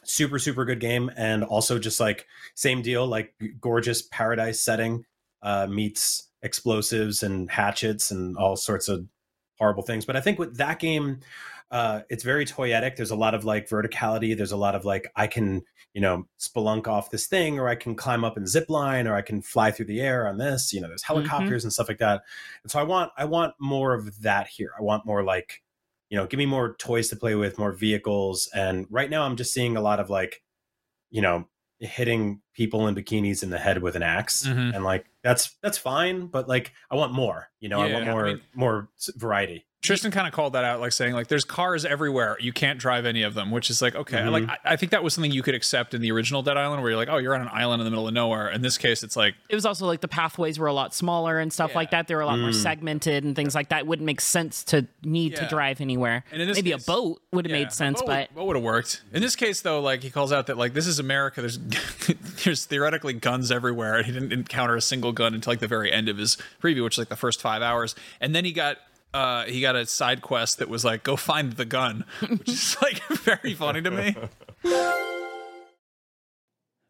[0.06, 5.04] super super good game and also just like same deal like gorgeous paradise setting
[5.42, 9.06] uh meets explosives and hatchets and all sorts of
[9.58, 10.04] horrible things.
[10.04, 11.20] But i think with that game
[11.70, 12.96] uh it's very toyetic.
[12.96, 14.36] There's a lot of like verticality.
[14.36, 15.62] There's a lot of like i can
[15.94, 19.14] you know spelunk off this thing or i can climb up and zip line or
[19.16, 20.72] i can fly through the air on this.
[20.72, 22.22] You know there's helicopters and stuff like that.
[22.62, 24.72] And so i want i want more of that here.
[24.78, 25.62] I want more like
[26.10, 28.48] you know give me more toys to play with more vehicles.
[28.54, 30.42] And right now i'm just seeing a lot of like
[31.10, 31.46] you know
[31.78, 34.46] hitting people in bikinis in the head with an axe.
[34.46, 34.74] Mhm.
[34.74, 38.08] and like that's that's fine but like i want more you know i Yeah, want
[38.08, 41.44] I more mean- more variety Tristan kind of called that out, like saying like there's
[41.44, 42.36] cars everywhere.
[42.40, 44.18] You can't drive any of them, which is like okay.
[44.18, 44.30] Mhm.
[44.32, 46.82] Like I, I think that was something you could accept in the original Dead Island,
[46.82, 48.48] where you're like, oh, you're on an island in the middle of nowhere.
[48.50, 51.38] In this case, it's like it was also like the pathways were a lot smaller
[51.38, 52.08] and stuff like that.
[52.08, 52.54] They were a lot more Mm.
[52.62, 53.80] segmented and things like that.
[53.80, 55.40] It wouldn't make sense to need Yeah.
[55.44, 56.24] to drive anywhere.
[56.32, 58.36] And in this Maybe case- a boat would have Yeah, made sense, what but would,
[58.36, 59.80] what would have worked in this case though?
[59.80, 61.40] Like he calls out that like this is America.
[61.40, 61.58] There's
[62.44, 65.92] there's theoretically guns everywhere, and he didn't encounter a single gun until like the very
[65.92, 68.78] end of his preview, which is like the first five hours, and then he got.
[69.16, 72.76] Uh, he got a side quest that was like go find the gun, which is
[72.82, 74.14] like very funny to me.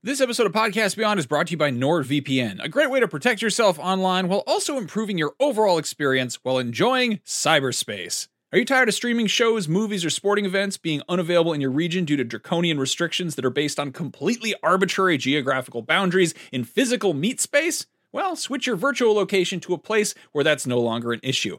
[0.02, 3.06] This episode of Podcast Beyond is brought to you by NordVPN, a great way to
[3.06, 8.26] protect yourself online while also improving your overall experience while enjoying cyberspace.
[8.52, 12.04] Are you tired of streaming shows, movies, or sporting events being unavailable in your region
[12.04, 17.40] due to draconian restrictions that are based on completely arbitrary geographical boundaries in physical meat
[17.40, 17.86] space?
[18.10, 21.58] Well, switch your virtual location to a place where that's no longer an issue.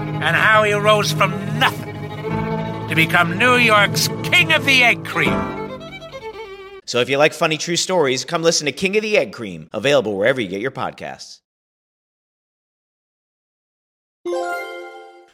[0.21, 1.95] and how he rose from nothing
[2.87, 5.61] to become New York's King of the Egg Cream.
[6.85, 9.69] So if you like funny true stories, come listen to King of the Egg Cream,
[9.71, 11.39] available wherever you get your podcasts.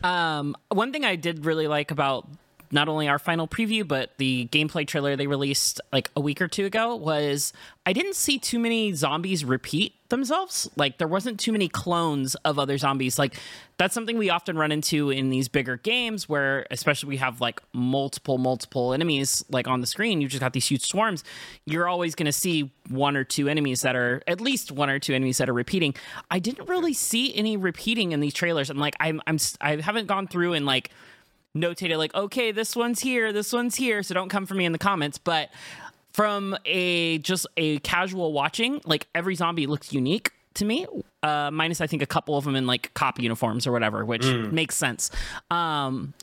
[0.03, 2.27] Um, one thing I did really like about
[2.71, 6.47] not only our final preview but the gameplay trailer they released like a week or
[6.47, 7.53] two ago was
[7.85, 10.69] I didn't see too many zombies repeat themselves.
[10.75, 13.17] Like there wasn't too many clones of other zombies.
[13.17, 13.35] Like
[13.77, 17.61] that's something we often run into in these bigger games where especially we have like
[17.73, 21.23] multiple multiple enemies like on the screen, you just got these huge swarms.
[21.65, 24.99] You're always going to see one or two enemies that are at least one or
[24.99, 25.95] two enemies that are repeating.
[26.29, 28.69] I didn't really see any repeating in these trailers.
[28.69, 30.91] And like I'm I'm I haven't gone through and like
[31.61, 34.03] notated like okay this one's here this one's here.
[34.03, 35.17] So don't come for me in the comments.
[35.17, 35.49] But
[36.13, 40.87] from a just a casual watching like every zombie looks unique to me
[41.21, 44.25] uh minus i think a couple of them in like cop uniforms or whatever which
[44.25, 45.11] makes sense.
[45.51, 46.13] Um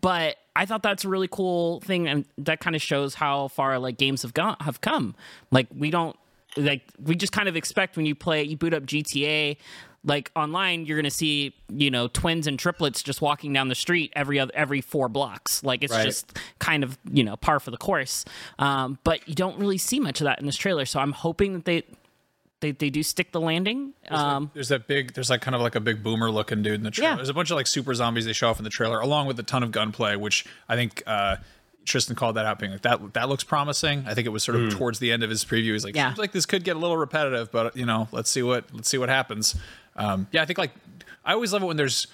[0.00, 3.78] but I thought that's a really cool thing, and that kind of shows how far
[3.78, 5.14] like games have gone have come.
[5.50, 6.16] Like we don't
[6.56, 9.56] like we just kind of expect when you play you boot up GTA
[10.04, 13.74] like online you're going to see you know twins and triplets just walking down the
[13.74, 16.04] street every other every four blocks like it's Right.
[16.04, 18.24] just kind of you know par for the course
[18.58, 21.52] um, but you don't really see much of that in this trailer so i'm hoping
[21.52, 21.84] that they
[22.60, 25.14] they, they do stick the landing um, There's that big.
[25.14, 27.10] There's like kind of like a big boomer looking dude in the trailer.
[27.10, 27.16] Yeah.
[27.16, 29.36] There's a bunch of like super zombies they show off in the trailer, along with
[29.40, 31.38] a ton of gunplay, which I think uh,
[31.84, 33.14] Tristan called that out, being like that.
[33.14, 34.04] That looks promising.
[34.06, 35.72] I think it was sort of towards the end of his preview.
[35.72, 36.10] He's like, Yeah.
[36.10, 38.88] seems like this could get a little repetitive, but you know, let's see what let's
[38.88, 39.56] see what happens.
[39.96, 40.72] Um, yeah, I think like
[41.24, 42.06] I always love it when there's.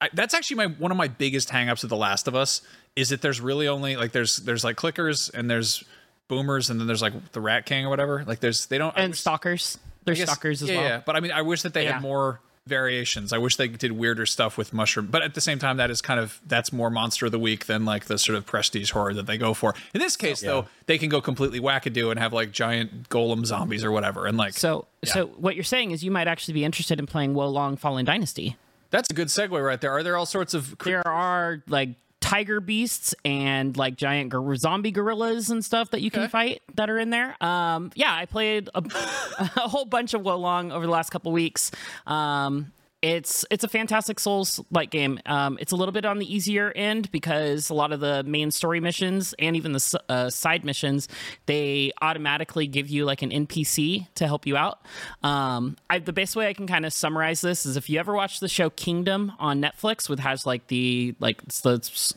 [0.00, 2.60] I, that's actually my one of my biggest hangups of The Last of Us
[2.96, 5.84] is that there's really only like there's there's like clickers and there's
[6.28, 8.22] boomers and then there's like the Rat King or whatever.
[8.26, 11.16] Like there's they don't and wish- stalkers there's guess- stalkers as yeah, well Yeah, but
[11.16, 11.94] I mean, I wish that they Yeah.
[11.94, 13.32] had more variations.
[13.32, 15.06] I wish they did weirder stuff with mushroom.
[15.06, 17.66] But at the same time, that is kind of that's more monster of the week
[17.66, 19.74] than like the sort of prestige horror that they go for.
[19.94, 23.84] In this case, though, they can go completely wackadoo and have like giant golem zombies
[23.84, 24.26] or whatever.
[24.26, 27.34] And like, so so what you're saying is you might actually be interested in playing
[27.34, 28.56] Wo Long Fallen Dynasty
[28.90, 29.92] that's a good segue right there.
[29.92, 31.90] Are there all sorts of cre- there are like
[32.26, 36.90] tiger beasts and like giant gor- zombie gorillas and stuff that you can fight that
[36.90, 37.40] are in there.
[37.42, 38.82] Um, yeah, I played a,
[39.38, 41.70] a whole bunch of Wo Long over the last couple weeks.
[42.04, 42.72] Um,
[43.06, 45.20] it's it's a fantastic Souls like game.
[45.26, 48.50] Um, it's a little bit on the easier end because a lot of the main
[48.50, 51.08] story missions and even the uh, side missions
[51.46, 54.80] they automatically give you like an NPC to help you out.
[55.22, 58.12] Um, I, the best way I can kind of summarize this is if you ever
[58.12, 62.12] watch the show Kingdom on Netflix, which has like the like the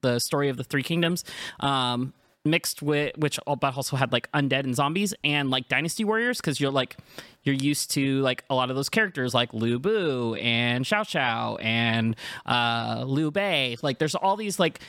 [0.00, 1.24] the story of the three kingdoms.
[1.60, 6.04] Um, mixed with which al- but also had like undead and zombies and like dynasty
[6.04, 6.96] warriors because you're like
[7.44, 11.62] you're used to like a lot of those characters like Lu Bu and Xiao Xiao
[11.62, 13.76] and uh Liu Bei.
[13.82, 14.80] Like there's all these like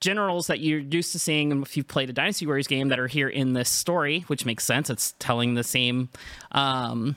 [0.00, 3.08] generals that you're used to seeing if you've played a dynasty warriors game that are
[3.08, 4.88] here in this story which makes sense.
[4.88, 6.08] It's telling the same
[6.52, 7.16] um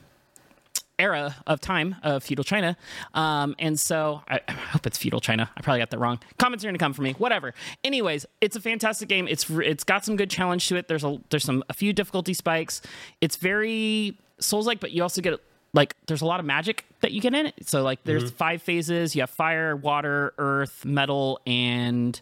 [0.99, 2.77] era of time of feudal China.
[3.13, 5.49] Um, and so I, I hope it's feudal China.
[5.55, 6.19] I probably got that wrong.
[6.37, 7.13] Comments are going to come for me.
[7.13, 7.53] Whatever.
[7.83, 9.27] Anyways, it's a fantastic game.
[9.27, 10.87] It's it's got some good challenge to it.
[10.87, 12.81] There's a there's some a few difficulty spikes.
[13.19, 15.39] It's very Souls like, but you also get
[15.73, 17.55] like there's a lot of magic that you get in it.
[17.67, 19.15] So like there's five phases.
[19.15, 22.19] You have fire, water, earth, metal, and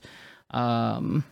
[0.51, 1.23] um.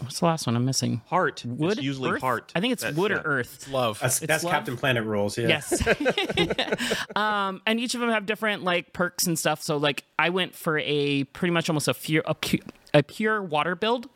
[0.00, 1.00] What's the last one I'm missing?
[1.06, 1.44] Heart.
[1.46, 1.72] Wood.
[1.78, 2.20] It's usually Earth?
[2.20, 2.52] heart.
[2.54, 3.18] I think it's That- wood yeah.
[3.18, 3.54] or earth.
[3.54, 3.98] It's love?
[4.00, 4.52] That's, It's that's love.
[4.52, 5.38] Captain Planet rules.
[5.38, 5.48] Yeah.
[5.48, 5.82] Yes.
[7.16, 9.62] um, and each of them have different like perks and stuff.
[9.62, 12.58] So like I went for a pretty much almost a pure a, pu-
[12.94, 14.08] a pure water build.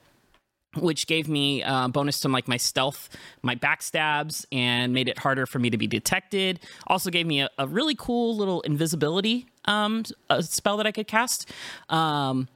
[0.79, 3.09] Which gave me uh, bonus to like my stealth,
[3.43, 6.61] my backstabs, and made it harder for me to be detected.
[6.87, 11.09] Also gave me a, a really cool little invisibility um, a spell that I could
[11.09, 11.51] cast.
[11.89, 12.47] Um,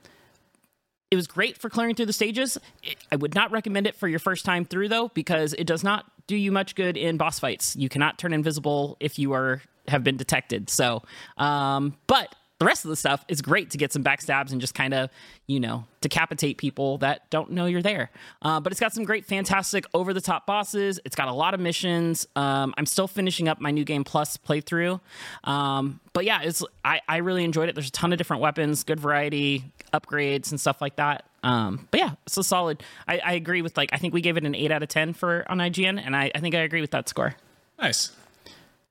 [1.14, 2.58] it was great for clearing through the stages.
[2.82, 5.82] It- I would not recommend it for your first time through though, because it does
[5.84, 7.76] not do you much good in boss fights.
[7.76, 10.70] You cannot turn invisible if you are have been detected.
[10.70, 11.02] So,
[11.36, 14.74] um, but the rest of the stuff is great to get some backstabs and just
[14.74, 15.10] kind of,
[15.46, 18.10] you know, decapitate people that don't know you're there.
[18.42, 21.00] Uh, but it's got some great, fantastic, over the top bosses.
[21.04, 22.26] It's got a lot of missions.
[22.36, 25.00] Um, I'm still finishing up my new game plus playthrough.
[25.42, 27.74] Um, but yeah, it's I, I really enjoyed it.
[27.74, 31.24] There's a ton of different weapons, good variety, upgrades, and stuff like that.
[31.42, 32.82] Um, but yeah, it's a solid.
[33.08, 35.12] I, I agree with like I think we gave it an eight out of ten
[35.12, 37.34] for on IGN, and I, I think I agree with that score.
[37.78, 38.12] Nice.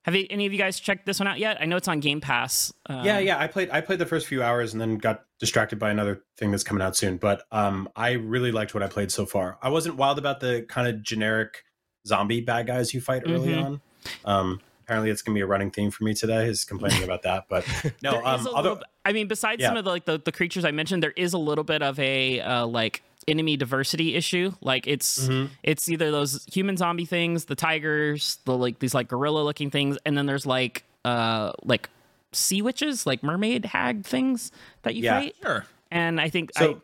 [0.04, 1.58] Have you, any of you guys checked this one out yet?
[1.62, 2.74] I know it's on Game Pass.
[2.88, 3.40] Um, yeah, yeah.
[3.40, 6.52] I played I played the first few hours and then got distracted by another thing
[6.52, 7.18] that's coming out soon.
[7.18, 9.58] But um, I really liked what I played so far.
[9.62, 11.64] I wasn't wild about the kind of generic
[12.06, 13.64] zombie bad guys you fight early Mhm.
[13.66, 13.82] on.
[14.26, 17.46] Um, apparently, it's gonna be a running theme for me today is complaining about that.
[17.50, 17.66] But
[18.04, 19.70] no, um, a other little, I mean, besides Yeah.
[19.70, 21.98] some of the like the, the creatures I mentioned, there is a little bit of
[22.00, 24.52] a uh, like enemy diversity issue.
[24.62, 25.50] Like it's Mhm.
[25.64, 29.98] it's either those human zombie things, the tigers, the like these like gorilla looking things,
[30.06, 31.90] and then there's like uh like
[32.32, 34.52] sea witches, like mermaid hag things
[34.84, 35.20] that you Yeah.
[35.20, 35.36] fight.
[35.42, 35.66] Sure.
[35.92, 36.78] And I think So- I,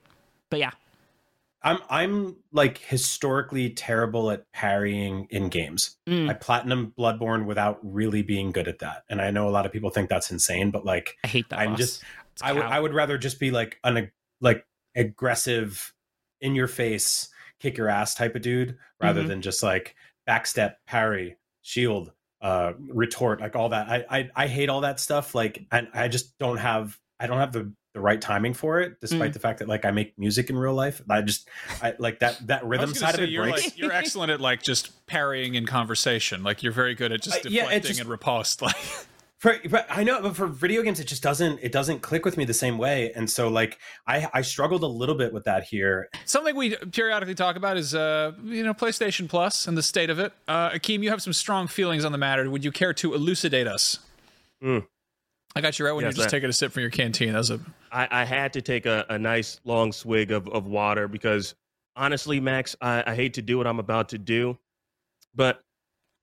[0.50, 0.72] but yeah,
[1.62, 5.98] I'm I'm like historically terrible at parrying in games.
[6.08, 6.30] Mm.
[6.30, 9.72] I platinum Bloodborne without really being good at that, and I know a lot of
[9.74, 11.60] people think that's insane, but like I hate that.
[11.60, 11.80] I'm boss.
[11.80, 12.64] just It's I would.
[12.64, 14.10] I would rather just be like an
[14.40, 14.66] like
[14.96, 15.94] aggressive,
[16.42, 17.30] in your face,
[17.60, 19.28] kick your ass type of dude, rather Mhm.
[19.28, 19.96] than just like
[20.28, 22.12] backstep, parry, shield,
[22.42, 23.90] uh, retort, like all that.
[23.90, 25.36] I I, I hate all that stuff.
[25.36, 29.02] Like, and I just don't have I don't have the the right timing for it,
[29.02, 29.34] despite Mm.
[29.34, 31.02] the fact that like I make music in real life.
[31.10, 31.50] I just
[31.82, 33.64] I like that that I rhythm gonna side say, of it you're breaks.
[33.66, 36.44] like you're excellent at like just parrying in conversation.
[36.44, 38.62] Like you're very good at just Uh, yeah, deflecting just- and riposte.
[38.70, 38.76] Like
[39.40, 42.36] For, but I know, but for video games, it just doesn't it doesn't click with
[42.36, 45.64] me the same way, and so like I I struggled a little bit with that
[45.64, 46.10] here.
[46.26, 50.20] something we periodically talk about is uh you know PlayStation Plus and the state of
[50.20, 50.34] it.
[50.48, 52.50] Uh, Akeem, you have some strong feelings on the matter.
[52.50, 54.00] Would you care to elucidate us?
[54.62, 54.86] Mm.
[55.56, 57.32] I got you right when Yes, you're just I- taking a sip from your canteen.
[57.32, 57.62] That was a
[57.94, 61.56] I, I had to take a, a nice long swig of, of water because
[61.96, 64.58] honestly, Max, I, I hate to do what I'm about to do,
[65.34, 65.62] but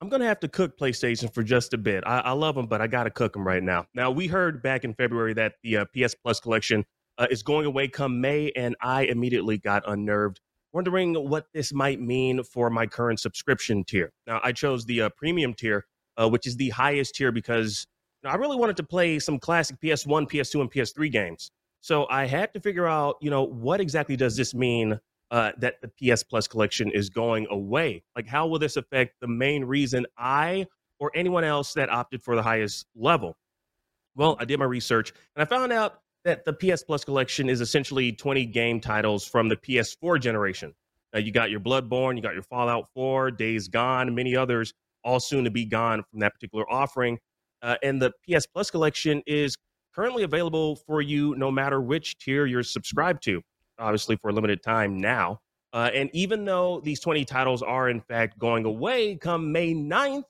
[0.01, 2.05] I'm going to have to cook PlayStation for just a bit.
[2.07, 3.87] I, I love them, but I got to cook them right now.
[3.95, 6.85] Now, we heard back in February that the uh, PS Plus collection
[7.17, 10.41] uh, is going away come May, and I immediately got unnerved,
[10.75, 14.13] wondering what this might mean for my current subscription tier.
[14.27, 15.87] Now, I chose the uh, premium tier,
[16.19, 17.87] uh, which is the highest tier because
[18.23, 21.51] you know, I really wanted to play some classic PS1, PS2, and PS3 games.
[21.81, 25.01] So I had to figure out, you know, what exactly does this mean
[25.31, 28.03] uh, that the PS Plus collection is going away?
[28.15, 30.67] Like, how will this affect the main reason I
[30.99, 33.37] or anyone else that opted for the highest level?
[34.15, 37.61] Well, I did my research and I found out that the PS Plus collection is
[37.61, 40.75] essentially 20 game titles from the PS4 generation.
[41.15, 44.73] Uh, you got your Bloodborne, you got your Fallout 4, Days Gone, many others,
[45.05, 47.19] all soon to be gone from that particular offering.
[47.63, 49.57] Uh, and the PS Plus collection is
[49.95, 53.41] currently available for you no matter which tier you're subscribed to,
[53.79, 55.41] obviously for a limited time now.
[55.73, 60.25] Uh, and even though these 20 titles are in fact going away come May 9th,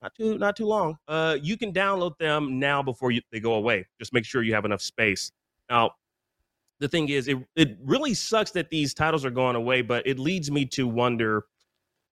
[0.00, 3.54] not too not too long, uh, you can download them now before you, they go
[3.54, 3.84] away.
[3.98, 5.32] Just make sure you have enough space.
[5.68, 5.92] Now,
[6.80, 10.18] the thing is, it, it really sucks that these titles are going away, but it
[10.18, 11.44] leads me to wonder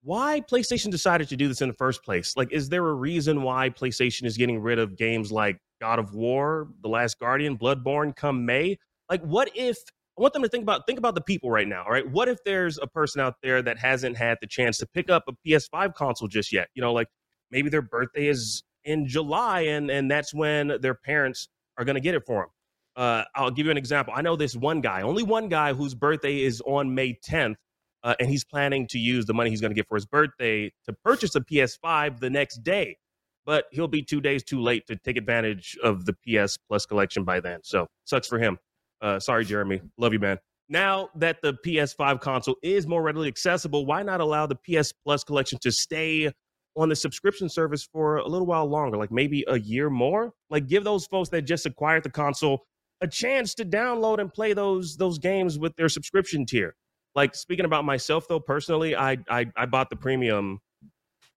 [0.03, 2.37] why PlayStation decided to do this in the first place.
[2.37, 6.14] Like, is there a reason why PlayStation is getting rid of games like God of
[6.14, 8.79] War, The Last Guardian, Bloodborne come May?
[9.11, 9.79] Like, what if
[10.19, 12.09] I want them to think about think about the people right now, all right?
[12.09, 15.25] What if there's a person out there that hasn't had the chance to pick up
[15.29, 16.69] a PS5 console just yet?
[16.75, 17.09] You know, like
[17.51, 22.01] maybe their birthday is in July and and that's when their parents are going to
[22.01, 22.51] get it for them.
[22.97, 24.14] Uh, I'll give you an example.
[24.17, 27.57] I know this one guy, only one guy whose birthday is on May 10th,
[28.03, 30.73] uh, and he's planning to use the money he's going to get for his birthday
[30.87, 32.97] to purchase a PS5 the next day.
[33.45, 37.23] But he'll be two days too late to take advantage of the PS Plus collection
[37.23, 37.61] by then.
[37.62, 38.59] So sucks for him.
[39.03, 39.80] Uh, sorry, Jeremy.
[39.99, 40.38] Love you, man.
[40.68, 45.22] Now that the PS5 console is more readily accessible, why not allow the PS Plus
[45.22, 46.30] collection to stay
[46.76, 50.32] on the subscription service for a little while longer, like maybe a year more?
[50.51, 52.64] Like give those folks that just acquired the console
[53.01, 56.74] a chance to download and play those those games with their subscription tier.
[57.14, 60.59] Like speaking about myself though, personally, I I, I bought the premium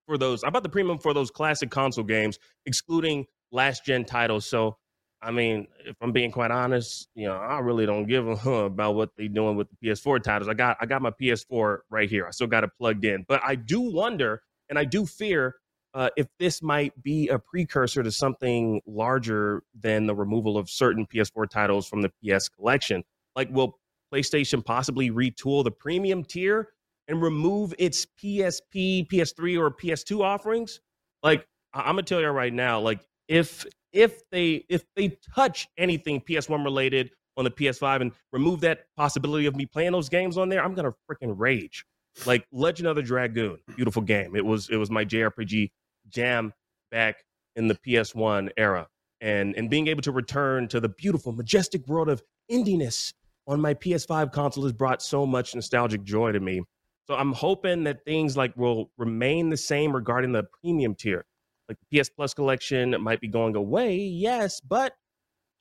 [0.07, 0.43] for those.
[0.43, 4.47] I bought the premium for those classic console games, excluding last gen titles.
[4.47, 4.77] So
[5.21, 8.65] I mean, if I'm being quite honest, you know, I really don't give a huh
[8.65, 10.47] about what they're doing with the PS4 titles.
[10.47, 12.25] I got I got my PS4 right here.
[12.25, 15.55] I still got it plugged in, but I do wonder and I do fear
[15.93, 21.05] uh, if this might be a precursor to something larger than the removal of certain
[21.07, 23.03] PS4 titles from the PS collection.
[23.35, 23.79] Like, will
[24.13, 26.69] PlayStation possibly retool the premium tier
[27.07, 30.79] and remove its PSP, PS3, or PS2 offerings?
[31.23, 32.99] Like, I- I'm gonna tell you right now, like
[33.29, 38.85] if if they if they touch anything PS1 related on the PS5 and remove that
[38.97, 41.85] possibility of me playing those games on there, I'm gonna freaking rage.
[42.25, 44.35] Like Legend of the Dragoon, beautiful game.
[44.35, 45.71] It was it was my JRPG
[46.09, 46.51] jam
[46.91, 47.23] back
[47.55, 48.87] in the PS1 era.
[49.21, 52.21] And and being able to return to the beautiful, majestic world of
[52.51, 53.13] Endiness
[53.47, 56.61] on my PS5 console has brought so much nostalgic joy to me.
[57.07, 61.25] So I'm hoping that things like will remain the same regarding the premium tier.
[61.69, 64.93] Like the PS Plus collection might be going away, yes, but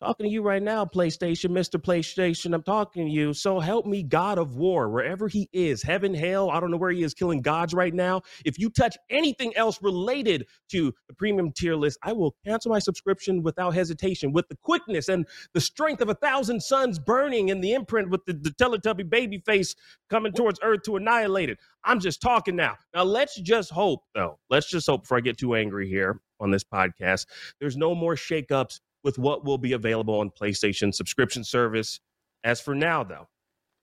[0.01, 1.81] talking to you right now, PlayStation, Mr.
[1.81, 3.33] PlayStation, I'm talking to you.
[3.33, 6.91] So help me, God of War, wherever he is, heaven, hell, I don't know where
[6.91, 8.23] he is killing gods right now.
[8.45, 12.79] If you touch anything else related to the premium tier list, I will cancel my
[12.79, 17.61] subscription without hesitation, with the quickness and the strength of a thousand suns burning in
[17.61, 19.75] the imprint with the, the Teletubby baby face
[20.09, 21.59] coming towards Earth to annihilate it.
[21.85, 22.77] I'm just talking now.
[22.95, 26.51] Now, let's just hope, though, let's just hope before I get too angry here on
[26.51, 27.27] this podcast,
[27.61, 32.01] there's no more shakeups with what will be available on PlayStation subscription service.
[32.45, 33.29] As for now, though,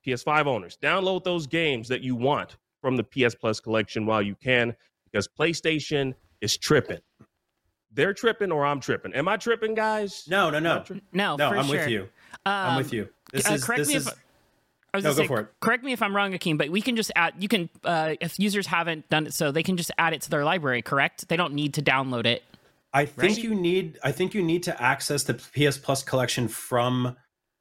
[0.06, 4.36] PS5 owners, download those games that you want from the PS Plus collection while you
[4.36, 7.00] can, because PlayStation is tripping.
[7.92, 9.14] They're tripping, or I'm tripping.
[9.14, 10.26] Am I tripping, guys?
[10.30, 11.36] No, no, no, no.
[11.36, 11.50] no.
[11.50, 11.78] for I'm sure.
[11.78, 12.10] with you.
[12.46, 13.10] I'm Um, with you.
[13.32, 14.08] This uh, is correct this me is.
[14.08, 14.14] if
[14.94, 15.48] I was no, go say, for it.
[15.60, 17.34] Correct me if I'm wrong, Akeem, but we can just add.
[17.40, 20.30] You can, uh, if users haven't done it, so they can just add it to
[20.30, 20.82] their library.
[20.82, 21.28] Correct?
[21.28, 22.44] They don't need to download it.
[22.96, 23.44] I think right?
[23.44, 24.00] you need.
[24.04, 27.16] I think you need to access the PS Plus collection from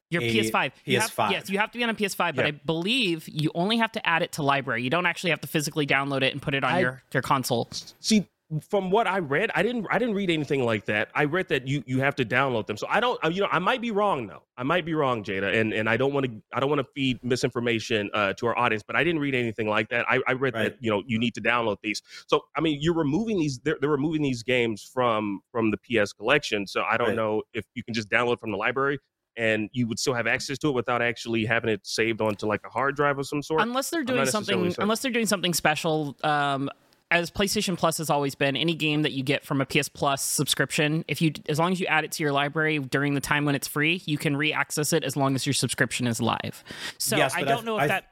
[0.09, 0.71] Your a PS5.
[0.85, 1.31] You have- PS5.
[1.31, 2.47] yes, you have to be on a PS5, but Yeah.
[2.47, 4.83] I believe you only have to add it to library.
[4.83, 7.21] You don't actually have to physically download it and put it on I- your your
[7.21, 7.69] console.
[7.99, 8.25] See,
[8.69, 11.09] from what I read, I didn't I didn't read anything like that.
[11.15, 12.77] I read that you you have to download them.
[12.77, 14.43] So I don't uh, you know I might be wrong though.
[14.57, 16.87] I might be wrong, Jada, and and I don't want to I don't want to
[16.93, 18.83] feed misinformation uh, to our audience.
[18.85, 20.05] But I didn't read anything like that.
[20.07, 20.63] I, I read Right.
[20.71, 22.01] that you know you need to download these.
[22.27, 26.13] So I mean you're removing these they're, they're removing these games from from the PS
[26.13, 26.67] collection.
[26.67, 27.15] So I don't Right.
[27.15, 28.99] know if you can just download from the library.
[29.37, 32.61] And you would still have access to it without actually having it saved onto like
[32.65, 33.61] a hard drive of some sort.
[33.61, 36.69] unless they're doing something necessarily unless they're doing something special um
[37.15, 40.21] as PlayStation Plus has always been, any game that you get from a PS Plus
[40.21, 43.45] subscription, if you as long as you add it to your library during the time
[43.45, 46.63] when it's free, you can re-access it as long as your subscription is live.
[46.97, 48.05] So Yes, I don't know if I- that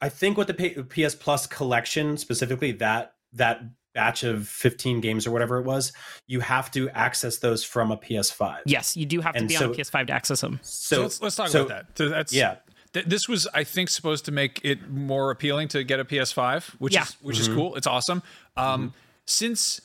[0.00, 3.62] I think with the P- PS Plus collection specifically, that that
[3.94, 5.92] batch of 15 games or whatever it was,
[6.26, 8.62] you have to access those from a PS5.
[8.66, 10.58] yes, you do have to And be so- on a PS5 to access them.
[10.62, 11.98] So, So let's, let's talk so- about that.
[11.98, 12.56] So that's Yeah.
[12.94, 16.70] Th- this was, I think, supposed to make it more appealing to get a PS5,
[16.80, 17.02] which Yeah.
[17.02, 17.50] is which Mm-hmm.
[17.52, 17.76] is cool.
[17.76, 18.22] It's awesome.
[18.56, 18.94] Um,
[19.26, 19.80] Since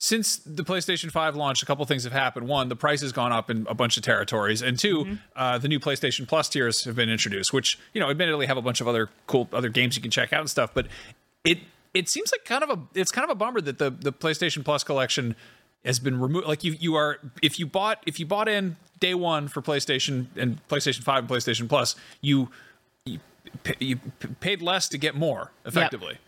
[0.00, 2.46] since the PlayStation 5 launched, a couple things have happened.
[2.46, 5.14] One, the price has gone up in a bunch of territories, and 2 Mm-hmm.
[5.34, 8.62] uh, the new PlayStation Plus tiers have been introduced, which you know, admittedly, have a
[8.62, 10.70] bunch of other cool other games you can check out and stuff.
[10.72, 10.86] But
[11.44, 11.58] it
[11.94, 14.64] it seems like kind of a it's kind of a bummer that the the PlayStation
[14.64, 15.34] Plus collection
[15.84, 16.46] has been removed.
[16.46, 20.26] Like you you are if you bought if you bought in day one for PlayStation
[20.36, 22.48] and PlayStation Five and PlayStation Plus, you
[23.04, 23.20] you,
[23.78, 23.96] you
[24.40, 26.18] paid less to get more effectively.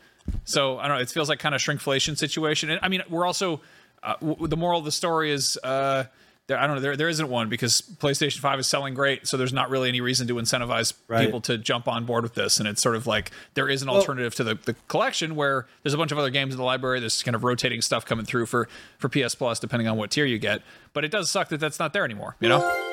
[0.44, 1.02] So I don't know.
[1.02, 2.70] It feels like kind of shrinkflation situation.
[2.70, 3.60] And I mean, we're also
[4.02, 6.04] uh, w- the moral of the story is uh,
[6.50, 6.58] there.
[6.58, 6.82] I don't know.
[6.82, 10.02] There there isn't one because PlayStation Five is selling great, so there's not really any
[10.02, 11.24] reason to incentivize Right.
[11.24, 12.58] people to jump on board with this.
[12.58, 15.94] And it's sort of like there is an alternative to the, the collection where there's
[15.94, 17.00] a bunch of other games in the library.
[17.00, 20.26] There's kind of rotating stuff coming through for for PS Plus depending on what tier
[20.26, 20.60] you get.
[20.92, 22.36] But it does suck that that's not there anymore.
[22.40, 22.86] You know.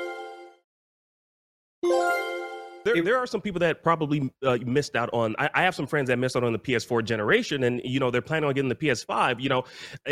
[2.93, 5.35] There, there are some people that probably uh, missed out on.
[5.39, 8.11] I, I have some friends that missed out on the PS4 generation, and you know
[8.11, 9.41] they're planning on getting the PS5.
[9.41, 9.63] You know,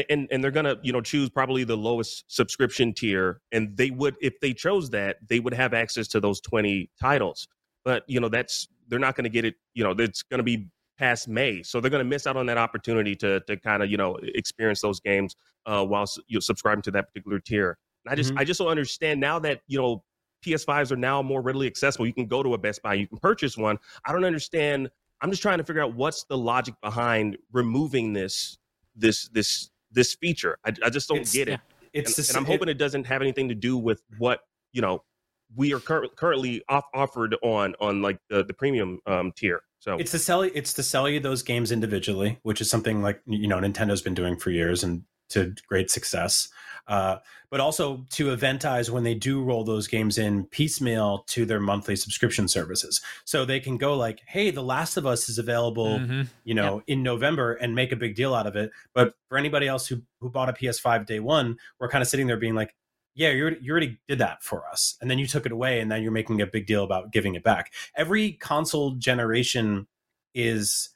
[0.09, 4.15] and and they're gonna you know choose probably the lowest subscription tier, and they would
[4.21, 7.47] if they chose that they would have access to those 20 titles.
[7.83, 9.55] But you know that's they're not going to get it.
[9.73, 10.67] You know, it's going to be
[10.97, 13.89] past May, so they're going to miss out on that opportunity to to kind of
[13.89, 17.77] you know experience those games uh, while you know, subscribing to that particular tier.
[18.05, 18.39] And I just Mhm.
[18.39, 20.03] I just don't understand now that you know
[20.45, 22.05] PS5s are now more readily accessible.
[22.05, 23.77] You can go to a Best Buy, you can purchase one.
[24.05, 24.89] I don't understand.
[25.21, 28.57] I'm just trying to figure out what's the logic behind removing this
[28.95, 30.57] this this this feature.
[30.65, 31.59] I, I just don't It's- get it.
[31.93, 34.41] It's and, the and I'm hoping it doesn't have anything to do with what
[34.73, 35.01] you know
[35.55, 39.61] we are cur- currently off- offered on on like the, the premium um, tier.
[39.79, 43.21] So It's to sell it's to sell you those games individually, which is something like
[43.25, 46.49] you know Nintendo's been doing for years and to great success.
[46.87, 47.17] Uh,
[47.49, 51.95] but also to eventize when they do roll those games in piecemeal to their monthly
[51.95, 56.27] subscription services, so they can go like, "Hey, The Last of Us is available, Mhm.
[56.43, 58.71] you know, in November," and make a big deal out of it.
[58.93, 62.27] But for anybody else who who bought a PS5 day one, we're kind of sitting
[62.27, 62.75] there being like,
[63.15, 64.95] yeah, you already, you already did that for us.
[64.99, 67.33] And then you took it away and then you're making a big deal about giving
[67.35, 67.73] it back.
[67.95, 69.87] Every console generation
[70.33, 70.89] is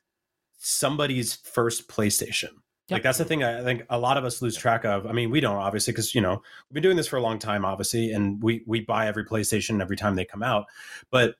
[0.58, 2.50] somebody's first PlayStation.
[2.96, 5.06] Like that's the thing I think a lot of us lose track of.
[5.06, 7.40] I mean, we don't obviously because you know we've been doing this for a long
[7.40, 10.66] time, obviously, and we we buy every PlayStation every time they come out.
[11.12, 11.36] But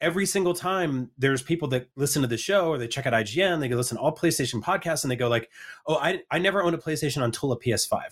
[0.00, 3.60] every single time there's people that listen to the show or they check out IGN,
[3.60, 5.50] they go listen to all PlayStation podcasts and they go like,
[5.86, 8.02] "Oh, I I never owned a PlayStation until a PS5."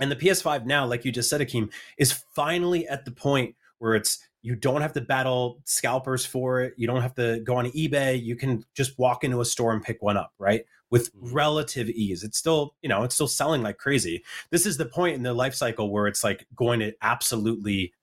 [0.00, 3.94] And the PS5 now, like you just said, Akeem, is finally at the point where
[3.94, 6.74] it's you don't have to battle scalpers for it.
[6.76, 8.22] You don't have to go on eBay.
[8.22, 10.64] You can just walk into a store and pick one up, right?
[10.90, 11.32] With mm-hmm.
[11.32, 12.24] relative ease.
[12.24, 14.24] It's still, you know, it's still selling like crazy.
[14.50, 17.94] This is the point in the life cycle where it's like going to absolutely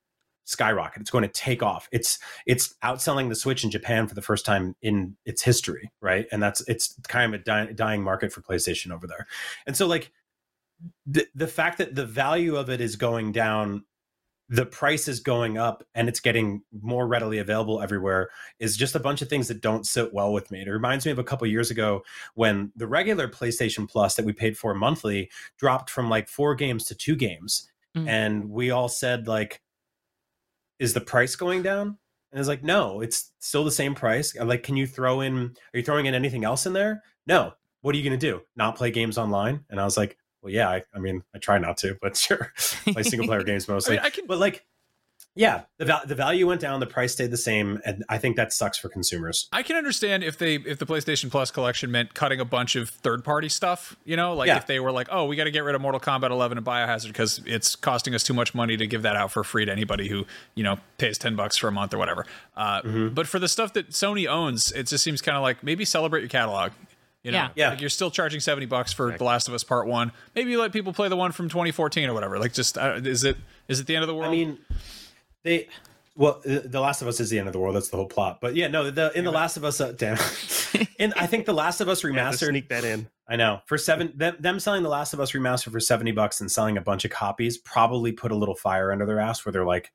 [0.46, 1.02] skyrocket.
[1.02, 1.88] It's going to take off.
[1.92, 6.26] It's it's outselling the Switch in Japan for the first time in its history, right?
[6.32, 9.28] And that's it's kind of a dying, dying market for PlayStation over there.
[9.68, 10.12] And so like
[11.06, 13.84] the the fact that the value of it is going down
[14.50, 18.30] the price is going up and it's getting more readily available everywhere
[18.60, 20.62] is just a bunch of things that don't sit well with me.
[20.62, 22.02] It reminds me of a couple years ago
[22.34, 26.86] when the regular PlayStation Plus that we paid for monthly dropped from like 4 games
[26.86, 28.08] to 2 games Mm.
[28.08, 29.62] and we all said like
[30.78, 31.98] is the price going down?
[32.32, 34.36] And it's like no, it's still the same price.
[34.36, 37.04] Like can you throw in are you throwing in anything else in there?
[37.26, 37.54] No.
[37.82, 38.42] What are you going to do?
[38.56, 39.64] Not play games online?
[39.70, 42.54] And I was like well, yeah, I, I mean, I try not to, but sure,
[42.92, 43.98] play single player games mostly.
[43.98, 44.66] I mean, I can- But like,
[45.36, 48.36] yeah, the val- the value went down, the price stayed the same, and I think
[48.36, 49.48] that sucks for consumers.
[49.54, 52.90] I can understand if they if the PlayStation Plus collection meant cutting a bunch of
[52.90, 54.58] third party stuff, you know, like Yeah.
[54.58, 56.66] if they were like, oh, we got to get rid of Mortal Kombat 11 and
[56.68, 59.72] Biohazard because it's costing us too much money to give that out for free to
[59.72, 60.26] anybody who
[60.56, 62.26] you know pays ten bucks for a month or whatever.
[62.58, 63.10] Uh, Mm-hmm.
[63.14, 66.22] But for the stuff that Sony owns, it just seems kind of like maybe celebrate
[66.22, 66.72] your catalog.
[67.24, 67.50] You know, Yeah.
[67.56, 67.70] Yeah.
[67.72, 70.12] Like you're still charging seventy bucks for The Last of Us Part One.
[70.36, 72.40] Maybe you let people play the one from 2014 or whatever.
[72.40, 74.30] Like, just uh, is it is it the end of the world?
[74.30, 74.58] I mean,
[75.44, 75.68] they.
[76.16, 77.76] Well, the The Last of Us is the end of the world.
[77.76, 78.40] That's the whole plot.
[78.42, 80.18] But yeah, no, the in the Last of Us, uh, damn,
[80.98, 82.50] in I think the Last of Us Yeah, remastered.
[82.50, 83.08] sneak that in.
[83.28, 86.42] I know for seven them, them selling the Last of Us remaster for seventy bucks
[86.42, 89.54] and selling a bunch of copies probably put a little fire under their ass where
[89.54, 89.92] they're like,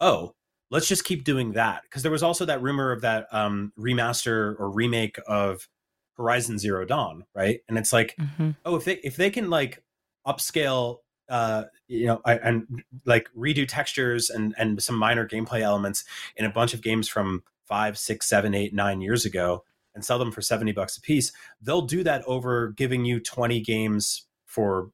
[0.00, 0.34] oh,
[0.70, 4.58] let's just keep doing that because there was also that rumor of that um, remaster
[4.58, 5.68] or remake of
[6.16, 7.60] Horizon Zero Dawn, right?
[7.68, 8.56] And it's like, Mhm.
[8.64, 9.82] oh, if they if they can like
[10.26, 10.98] upscale,
[11.28, 16.04] uh, you know, I- and like redo textures and and some minor gameplay elements
[16.36, 20.18] in a bunch of games from five, six, seven, eight, nine years ago and sell
[20.18, 24.90] them for 70 bucks a piece, they'll do that over giving you 20 games for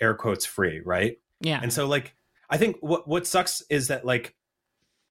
[0.00, 1.18] air quotes free, right?
[1.40, 1.60] Yeah.
[1.62, 2.14] And so like
[2.50, 4.34] I think what what sucks is that like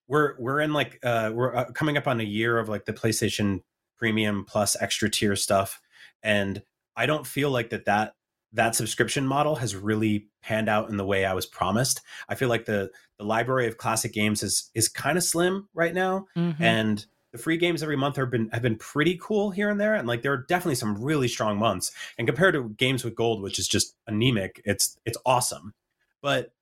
[0.08, 2.92] we're we're in like uh we're uh, coming up on a year of like the
[2.92, 3.62] PlayStation
[3.98, 5.80] Premium plus extra tier stuff.
[6.22, 6.62] And
[6.96, 8.14] I don't feel like that that
[8.54, 12.00] that subscription model has really panned out in the way I was promised.
[12.28, 15.92] I feel like the the library of classic games is is kind of slim right
[15.94, 16.26] now.
[16.36, 16.56] Mhm.
[16.60, 19.94] and the free games every month have been have been pretty cool here and there.
[19.94, 21.92] And like there are definitely some really strong months.
[22.16, 25.74] And compared to games with gold which is just anemic it's it's awesome.
[26.22, 26.52] But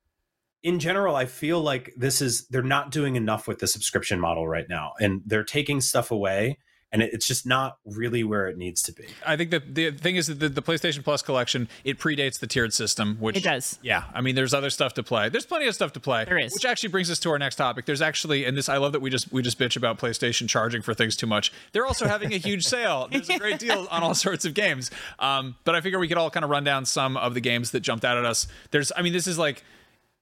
[0.63, 4.49] in general i feel like this is they're not doing enough with the subscription model
[4.49, 4.95] right now.
[4.99, 6.59] And they're taking stuff away
[6.93, 9.91] and it, it's just not really where it needs to be I think that the
[9.91, 13.45] thing is that the, the PlayStation Plus collection it predates the tiered system, which It
[13.45, 13.79] does.
[13.83, 15.29] Yeah, I mean, there's other stuff to play.
[15.29, 16.25] There's plenty of stuff to play.
[16.25, 16.53] There is.
[16.55, 17.87] which actually brings us to our next topic.
[17.87, 20.83] There's actually, and this I love that we just we just bitch about PlayStation charging
[20.83, 21.53] for things too much.
[21.73, 23.09] They're also having a huge sale.
[23.13, 24.91] There's a great deal on all sorts of games.
[25.19, 27.71] Um, but I figure we could all kind of run down some of the games
[27.73, 28.47] that jumped out at us.
[28.71, 29.63] There's, I mean, this is like.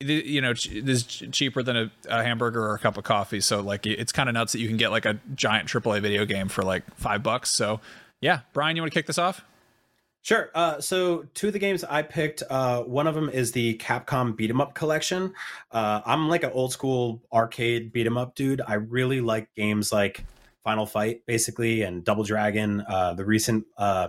[0.01, 3.40] You know, this is cheaper than a, a hamburger or a cup of coffee.
[3.40, 6.24] So, like, it's kind of nuts that you can get like a giant AAA video
[6.26, 7.51] game for like five bucks.
[7.51, 7.80] So,
[8.20, 9.45] yeah, Brian, you want to kick this off?
[10.22, 10.51] Sure.
[10.55, 14.34] Uh, so two of the games I picked, uh, one of them is the Capcom
[14.34, 15.34] Beat 'em Up collection.
[15.70, 18.62] Uh, I'm like an old school arcade beat 'em up dude.
[18.66, 20.24] I really like games like
[20.64, 22.80] Final Fight, basically, and Double Dragon.
[22.88, 24.09] Uh, the recent uh,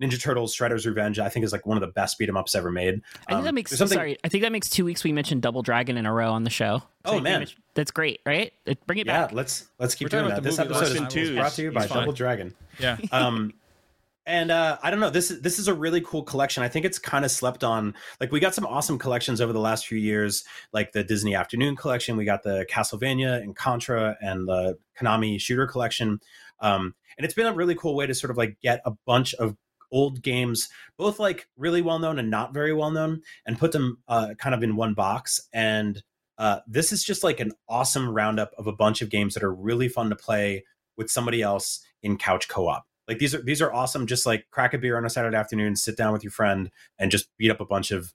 [0.00, 2.54] Ninja Turtles Shredder's Revenge, I think, is like one of the best beat 'em ups
[2.54, 3.00] ever made.
[3.14, 4.16] I think Um, that makes something- sorry.
[4.24, 6.50] I think that makes two weeks we mentioned Double Dragon in a row on the
[6.50, 6.82] show.
[7.04, 7.40] Oh, So we man.
[7.40, 8.52] mentioned- that's great, right?
[8.86, 9.30] Bring it Yeah, back.
[9.30, 10.48] Yeah, let's let's keep We're talking doing about that.
[10.48, 11.34] This episode is Two.
[11.36, 11.98] brought to you by fine.
[11.98, 12.54] Double Dragon.
[12.78, 12.96] Yeah.
[13.12, 13.52] um
[14.26, 16.86] and uh i don't know this is this is a really cool collection i think
[16.86, 19.98] it's kind of slept on like we got some awesome collections over the last few
[19.98, 25.38] years like the disney afternoon collection we got the castlevania and contra and the konami
[25.38, 26.18] shooter collection
[26.60, 29.34] um and it's been a really cool way to sort of like get a bunch
[29.34, 29.58] of
[29.94, 30.68] old games
[30.98, 34.54] both like really well known and not very well known and put them uh kind
[34.54, 36.02] of in one box and
[36.38, 39.54] uh this is just like an awesome roundup of a bunch of games that are
[39.54, 40.64] really fun to play
[40.96, 42.84] with somebody else in couch co-op.
[43.08, 45.76] Like these are these are awesome just like crack a beer on a saturday afternoon
[45.76, 48.14] sit down with your friend and just beat up a bunch of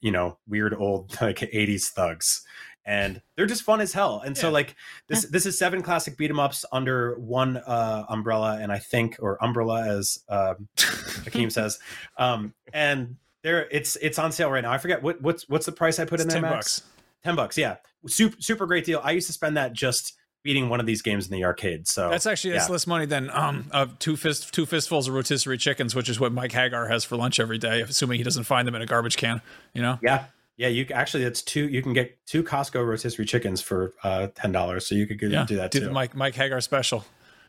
[0.00, 2.42] you know weird old like 80s thugs
[2.88, 4.22] and they're just fun as hell.
[4.24, 4.74] And so like
[5.08, 9.16] this this is seven classic beat 'em ups under one uh, umbrella, and I think
[9.20, 11.78] or umbrella as uh, Hakeem says,
[12.16, 14.72] um, and there it's it's on sale right now.
[14.72, 16.40] I forget what what's what's the price I put in there.
[16.40, 16.54] 10 Max?
[16.54, 16.82] bucks.
[17.22, 17.76] Ten bucks, yeah,
[18.06, 19.02] super super great deal.
[19.04, 21.86] I used to spend that just beating one of these games in the arcade.
[21.86, 22.72] So That's actually that's yeah.
[22.72, 26.32] less money than um of two fist two fistfuls of rotisserie chickens, which is what
[26.32, 29.18] Mike Haggar has for lunch every day, assuming he doesn't find them in a garbage
[29.18, 29.42] can.
[29.74, 29.98] You know.
[30.00, 30.24] Yeah.
[30.58, 31.68] Yeah, you actually it's two.
[31.68, 35.28] You can get two Costco rotisserie chickens for uh, ten dollars, so you could go
[35.28, 35.46] Yeah.
[35.46, 35.84] do that Do too.
[35.86, 37.06] the Mike Mike Haggar special.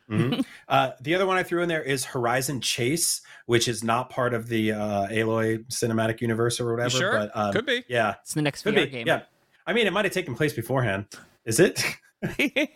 [0.08, 0.44] Mhm.
[0.68, 4.32] uh, the other one I threw in there is Horizon Chase, which is not part
[4.32, 6.90] of the uh, Aloy cinematic universe or whatever.
[6.98, 7.12] sure?
[7.12, 7.84] But um, Could be.
[7.88, 8.90] Yeah, It's the next could VR be.
[8.90, 9.06] game.
[9.06, 9.22] Yeah,
[9.66, 11.06] I mean, it might have taken place beforehand.
[11.44, 11.84] Is it?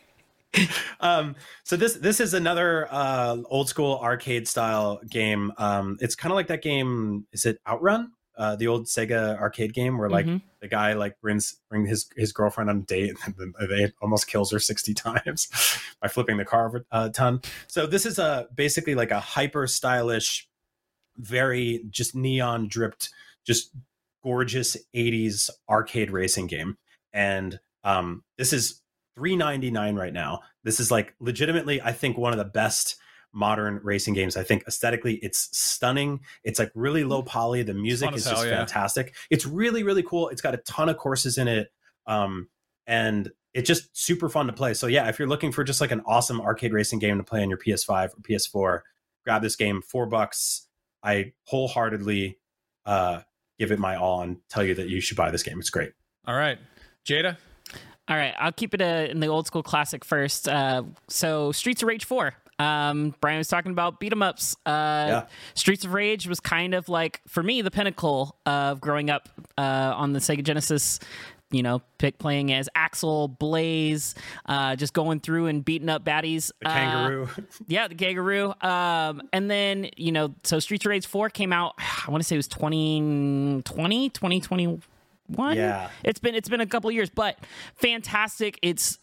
[1.00, 5.52] um, so this this is another uh, old school arcade style game.
[5.58, 7.26] Um, it's kind of like that game.
[7.32, 8.12] Is it Outrun?
[8.36, 10.42] Uh, the old Sega arcade game where like Mhm.
[10.60, 14.26] the guy like brings bring his his girlfriend on a date and then they almost
[14.26, 15.48] kills her 60 times
[16.02, 17.40] by flipping the car over a ton.
[17.68, 20.48] So this is a basically like a hyper stylish,
[21.16, 23.10] very just neon dripped,
[23.46, 23.70] just
[24.22, 26.76] gorgeous 80s arcade racing game.
[27.12, 28.80] And um, this is
[29.14, 30.40] 399 right now.
[30.64, 32.96] This is like legitimately, I think, one of the best
[33.34, 34.36] modern racing games.
[34.36, 36.20] I think aesthetically it's stunning.
[36.44, 37.62] It's like really low poly.
[37.62, 38.56] The music is as just yeah.
[38.56, 39.14] fantastic.
[39.30, 40.28] It's really, really cool.
[40.28, 41.72] It's got a ton of courses in it.
[42.06, 42.48] Um,
[42.86, 44.74] and it's just super fun to play.
[44.74, 47.42] So yeah, if you're looking for just like an awesome arcade racing game to play
[47.42, 48.80] on your PS5 or PS4,
[49.24, 49.82] grab this game.
[49.82, 50.66] Four bucks.
[51.02, 52.38] I wholeheartedly
[52.86, 53.20] uh,
[53.58, 55.58] give it my all and tell you that you should buy this game.
[55.58, 55.92] It's great.
[56.26, 56.58] All right,
[57.06, 57.36] Jada.
[58.08, 60.46] All right, I'll keep it uh, in the old school classic first.
[60.46, 62.34] Uh, so, Streets of Rage 4.
[62.58, 64.54] Um, Brian was talking about beat 'em ups.
[64.66, 64.70] Uh,
[65.08, 65.26] Yeah.
[65.54, 69.28] Streets of Rage was kind of like, for me, the pinnacle of growing up
[69.58, 71.00] uh, on the Sega Genesis.
[71.50, 76.50] You know, pick playing as Axel, Blaze, uh, just going through and beating up baddies.
[76.60, 77.28] The Uh, kangaroo.
[77.68, 78.54] yeah, the kangaroo.
[78.60, 82.26] Um, and then, you know, so Streets of Rage 4 came out, I want to
[82.26, 85.56] say it was 2020, 2021.
[85.56, 85.88] Yeah.
[86.02, 87.38] It's been it's been a couple years, but
[87.76, 88.58] fantastic.
[88.62, 88.98] It's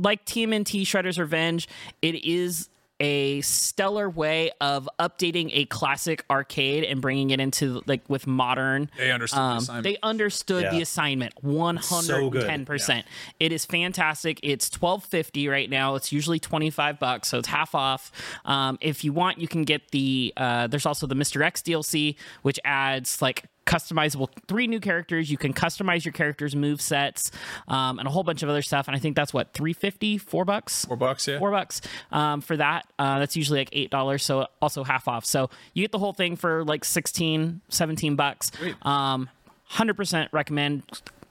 [0.00, 1.68] like TMNT Shredder's Revenge.
[2.02, 2.68] It is
[3.00, 8.90] a stellar way of updating a classic arcade and bringing it into like with modern.
[8.98, 9.84] They understood the um, assignment.
[9.84, 13.06] They understood the assignment one hundred and ten percent.
[13.40, 14.38] It is fantastic.
[14.42, 15.94] It's twelve fifty right now.
[15.94, 18.12] It's usually twenty five bucks, so it's half off.
[18.44, 20.32] Um, if you want, you can get the.
[20.36, 21.42] Uh, there's also the Mr.
[21.42, 25.30] X DLC, which adds like customizable three new characters.
[25.30, 27.30] You can customize your characters move sets
[27.68, 28.88] um, and a whole bunch of other stuff.
[28.88, 30.84] And i think that's what 350 four bucks?
[30.86, 31.38] Four bucks, yeah.
[31.38, 32.86] four bucks um, for that.
[32.98, 35.24] Uh, that's usually like eight dollars so also half off.
[35.24, 38.50] So you get the whole thing for like 16 17 bucks.
[38.82, 39.28] Um,
[39.70, 40.82] 100% recommend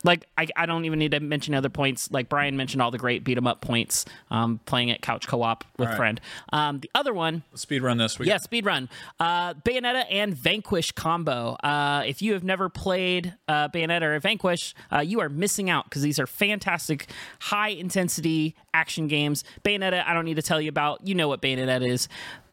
[0.04, 2.98] like I, I don't even need to mention other points like brian mentioned all the
[2.98, 5.98] great beat 'em up points um, playing at couch co-op with right.
[5.98, 6.22] friend
[6.54, 8.18] um, the other one Speed run this.
[8.18, 8.28] week.
[8.28, 8.90] yeah, speed run.
[9.20, 11.56] Uh, Bayonetta and Vanquish combo.
[11.64, 15.86] Uh, if you have never played uh, Bayonetta or Vanquish, uh, you are missing out
[15.86, 17.08] because these are fantastic,
[17.40, 19.44] high intensity action games.
[19.64, 21.06] Bayonetta, I don't need to tell you about.
[21.06, 22.08] You know what Bayonetta is.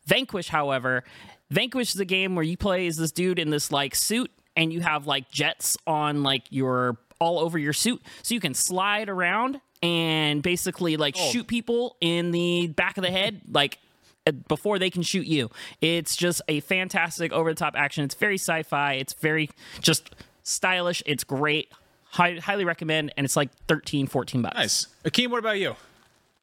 [0.07, 1.05] Vanquish, however,
[1.51, 4.73] Vanquish is a game where you play as this dude in this like suit, and
[4.73, 9.09] you have like jets on like your all over your suit, so you can slide
[9.09, 13.79] around and basically like shoot people in the back of the head, like
[14.27, 15.51] uh, before they can shoot you.
[15.81, 18.05] It's just a fantastic over the top action.
[18.05, 18.95] It's very sci fi.
[18.95, 19.51] It's very
[19.81, 21.03] just stylish.
[21.07, 21.71] It's great.
[22.05, 23.13] High, highly recommend.
[23.17, 24.55] And it's like 13, 14 bucks.
[24.57, 24.87] Nice.
[25.05, 25.77] Akeem, what about you?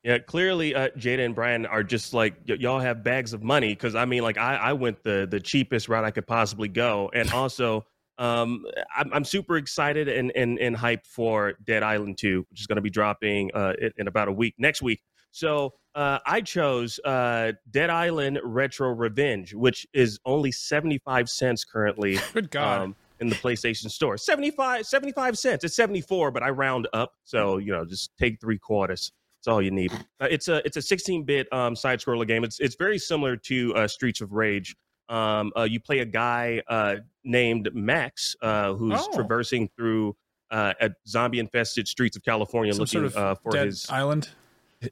[0.04, 3.70] Yeah, clearly, uh, Jada and Brian are just like y- y'all have bags of money
[3.70, 7.10] because I mean, like I, I went the the cheapest route I could possibly go,
[7.14, 7.86] and also
[8.18, 12.68] um, I'm, I'm super excited and and and hyped for Dead Island 2, which is
[12.68, 15.02] going to be dropping uh, in, in about a week next week.
[15.32, 22.20] So uh, I chose uh, Dead Island Retro Revenge, which is only 75 cents currently.
[22.34, 22.82] Good God.
[22.82, 25.64] Um, in the PlayStation Store, 75, 75 cents.
[25.64, 29.14] It's 74, but I round up, so you know, just take three quarters.
[29.40, 29.94] That's all you need.
[30.20, 32.44] Uh, it's a it's a 16-bit um, side scroller game.
[32.44, 34.76] It's it's very similar to uh, Streets of Rage.
[35.14, 39.14] Um, uh, you play a guy uh, named Max uh, who's Oh.
[39.14, 40.16] traversing through
[40.52, 44.30] uh, a zombie-infested streets of California, Some looking sort of uh, for his island.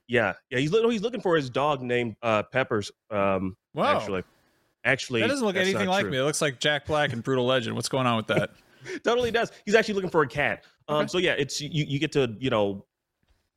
[0.07, 2.91] yeah yeah he's he's looking for his dog named uh, Peppers.
[3.09, 3.95] Um, Wow.
[3.97, 4.23] actually,
[4.83, 6.11] actually That doesn't look anything like true.
[6.11, 6.17] me.
[6.17, 7.75] It looks like Jack Black and Brutal Legend.
[7.75, 8.51] What's going on with that?
[9.03, 9.51] totally does.
[9.65, 10.65] He's actually looking for a cat.
[10.87, 11.69] Um, so yeah, it's you.
[11.85, 12.85] You get to you know,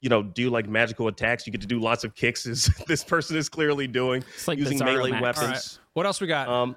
[0.05, 1.47] you know, do like magical attacks.
[1.47, 2.47] You get to do lots of kicks.
[2.47, 5.23] As this person is clearly doing like using melee Max.
[5.23, 5.43] weapons.
[5.43, 5.79] All right.
[5.95, 6.47] What else we got?
[6.47, 6.77] Um,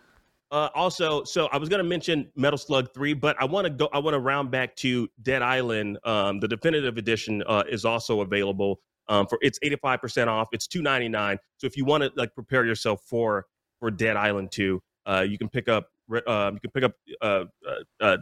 [0.49, 3.69] Uh, also, so I was going to mention Metal Slug Three, but I want to
[3.69, 3.89] go.
[3.91, 5.97] I want to round back to Dead Island.
[6.05, 8.79] Um, the definitive edition uh, is also available.
[9.09, 10.47] Um, for it's eighty five percent off.
[10.53, 11.37] It's two ninety nine.
[11.57, 13.45] So if you want to like prepare yourself for
[13.81, 15.89] for Dead Island Two, uh, you can pick up.
[16.09, 18.17] Uh, you can pick up uh, uh, uh,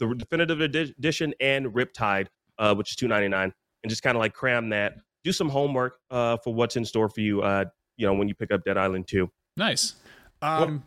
[0.00, 2.26] the definitive edition and Riptide,
[2.58, 3.52] uh, which is two ninety nine,
[3.82, 4.94] and just kind of like cram that.
[5.24, 7.42] Do some homework uh, for what's in store for you.
[7.42, 7.64] Uh,
[7.96, 9.30] you know when you pick up Dead Island Two.
[9.56, 9.94] Nice.
[10.40, 10.84] Um,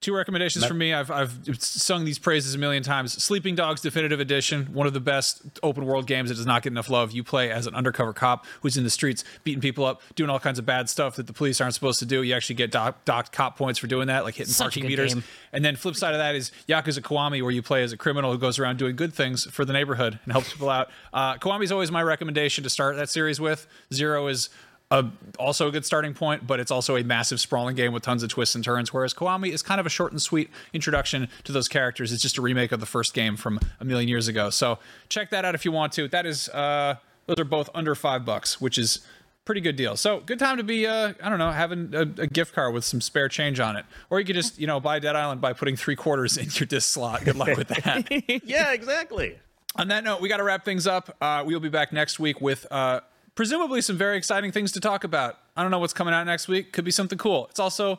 [0.00, 0.94] two recommendations from me.
[0.94, 3.12] I've I've sung these praises a million times.
[3.22, 6.72] Sleeping Dogs Definitive Edition, one of the best open world games that does not get
[6.72, 7.12] enough love.
[7.12, 10.40] You play as an undercover cop who's in the streets beating people up, doing all
[10.40, 12.22] kinds of bad stuff that the police aren't supposed to do.
[12.22, 14.86] You actually get docked docked cop points for doing that, like hitting Such a parking
[14.88, 15.14] meters.
[15.14, 15.24] game.
[15.52, 18.32] And then flip side of that is Yakuza Kiwami, where you play as a criminal
[18.32, 20.88] who goes around doing good things for the neighborhood and helps people out.
[21.12, 23.66] Uh, Kiwami's always my recommendation to start that series with.
[23.92, 24.48] Zero is
[24.90, 25.06] a,
[25.38, 28.30] also a good starting point, but it's also a massive sprawling game with tons of
[28.30, 28.92] twists and turns.
[28.92, 32.12] Whereas Kiwami is kind of a short and sweet introduction to those characters.
[32.12, 34.50] It's just a remake of the first game from a million years ago.
[34.50, 34.78] So
[35.08, 36.08] check that out if you want to.
[36.08, 39.00] That is, uh, those are both under five bucks, which is
[39.44, 39.96] pretty good deal.
[39.96, 42.84] So good time to be, uh, I don't know, having a, a gift card with
[42.84, 45.52] some spare change on it, or you could just, you know, buy Dead Island by
[45.52, 47.24] putting three quarters in your disc slot.
[47.24, 48.42] Good luck with that.
[48.44, 49.38] yeah, exactly.
[49.76, 51.16] On that note, we got to wrap things up.
[51.20, 53.00] Uh, we will be back next week with uh,
[53.40, 55.38] presumably some very exciting things to talk about.
[55.56, 56.74] I don't know what's coming out next week.
[56.74, 57.46] Could be something cool.
[57.48, 57.98] It's also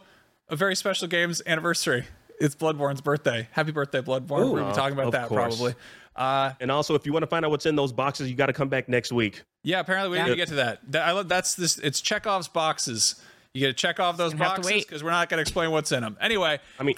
[0.50, 2.06] a very special game's anniversary.
[2.40, 3.48] It's Bloodborne's birthday.
[3.52, 4.46] Happy birthday, Bloodborne.
[4.46, 4.52] Ooh.
[4.52, 5.56] We're gonna be talking about that course.
[5.58, 5.74] probably.
[6.16, 8.46] Uh, And also, if you want to find out what's in those boxes, you got
[8.48, 9.42] to come back next week.
[9.64, 10.26] yeah, apparently we Yeah.
[10.26, 10.80] didn't get to that.
[10.92, 11.80] that I love, that's this.
[11.80, 13.16] It's Chekhov's boxes.
[13.56, 15.42] You got to check off those Gonna have to boxes because we're not going to
[15.42, 16.18] explain what's in them.
[16.22, 16.94] Anyway, I mean,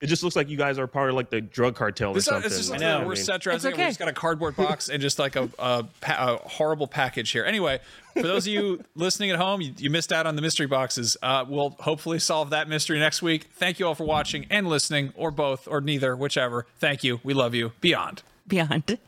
[0.00, 2.24] it just looks like you guys are part of like the drug cartel or This
[2.24, 2.46] something.
[2.46, 3.56] it's just like the worst set dressing.
[3.56, 3.90] It's We okay.
[3.90, 7.44] just got a cardboard box and just like a, a, pa- a horrible package here.
[7.44, 7.80] Anyway,
[8.14, 11.16] for those of you listening at home, you, you missed out on the mystery boxes.
[11.22, 13.48] Uh, we'll hopefully solve that mystery next week.
[13.52, 16.66] Thank you all for watching and listening, or both, or neither, whichever.
[16.78, 17.20] Thank you.
[17.22, 17.72] We love you.
[17.82, 18.22] Beyond.
[18.48, 18.98] Beyond.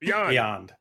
[0.00, 0.30] Beyond.
[0.30, 0.72] Beyond.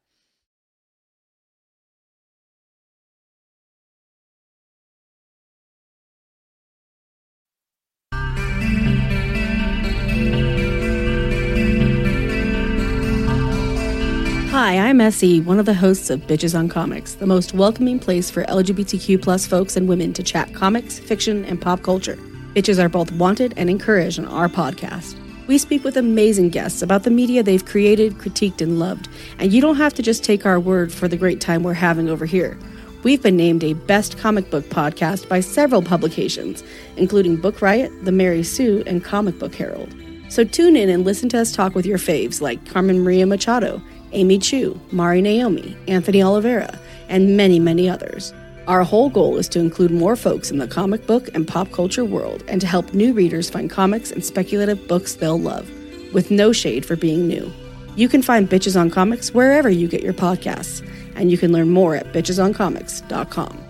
[14.57, 18.31] Hi, I'm SE, one of the hosts of Bitches on Comics, the most welcoming place
[18.31, 22.15] for LGBTQ plus folks and women to chat comics, fiction, and pop culture.
[22.55, 25.15] Bitches are both wanted and encouraged on our podcast.
[25.45, 29.61] We speak with amazing guests about the media they've created, critiqued, and loved, and you
[29.61, 32.57] don't have to just take our word for the great time we're having over here.
[33.03, 36.63] We've been named a best comic book podcast by several publications,
[36.95, 39.93] including Book Riot, The Mary Sue, and Comic Book Herald.
[40.29, 43.81] So tune in and listen to us talk with your faves like Carmen Maria Machado,
[44.11, 46.79] Amy Chu, Mari Naomi, Anthony Oliveira,
[47.09, 48.33] and many, many others.
[48.67, 52.03] Our whole goal is to include more folks in the comic book and pop culture
[52.03, 55.69] world and to help new readers find comics and speculative books they'll love,
[56.13, 57.51] with no shade for being new.
[57.95, 61.69] You can find Bitches on Comics wherever you get your podcasts, and you can learn
[61.69, 63.66] more at bitchesoncomics.com.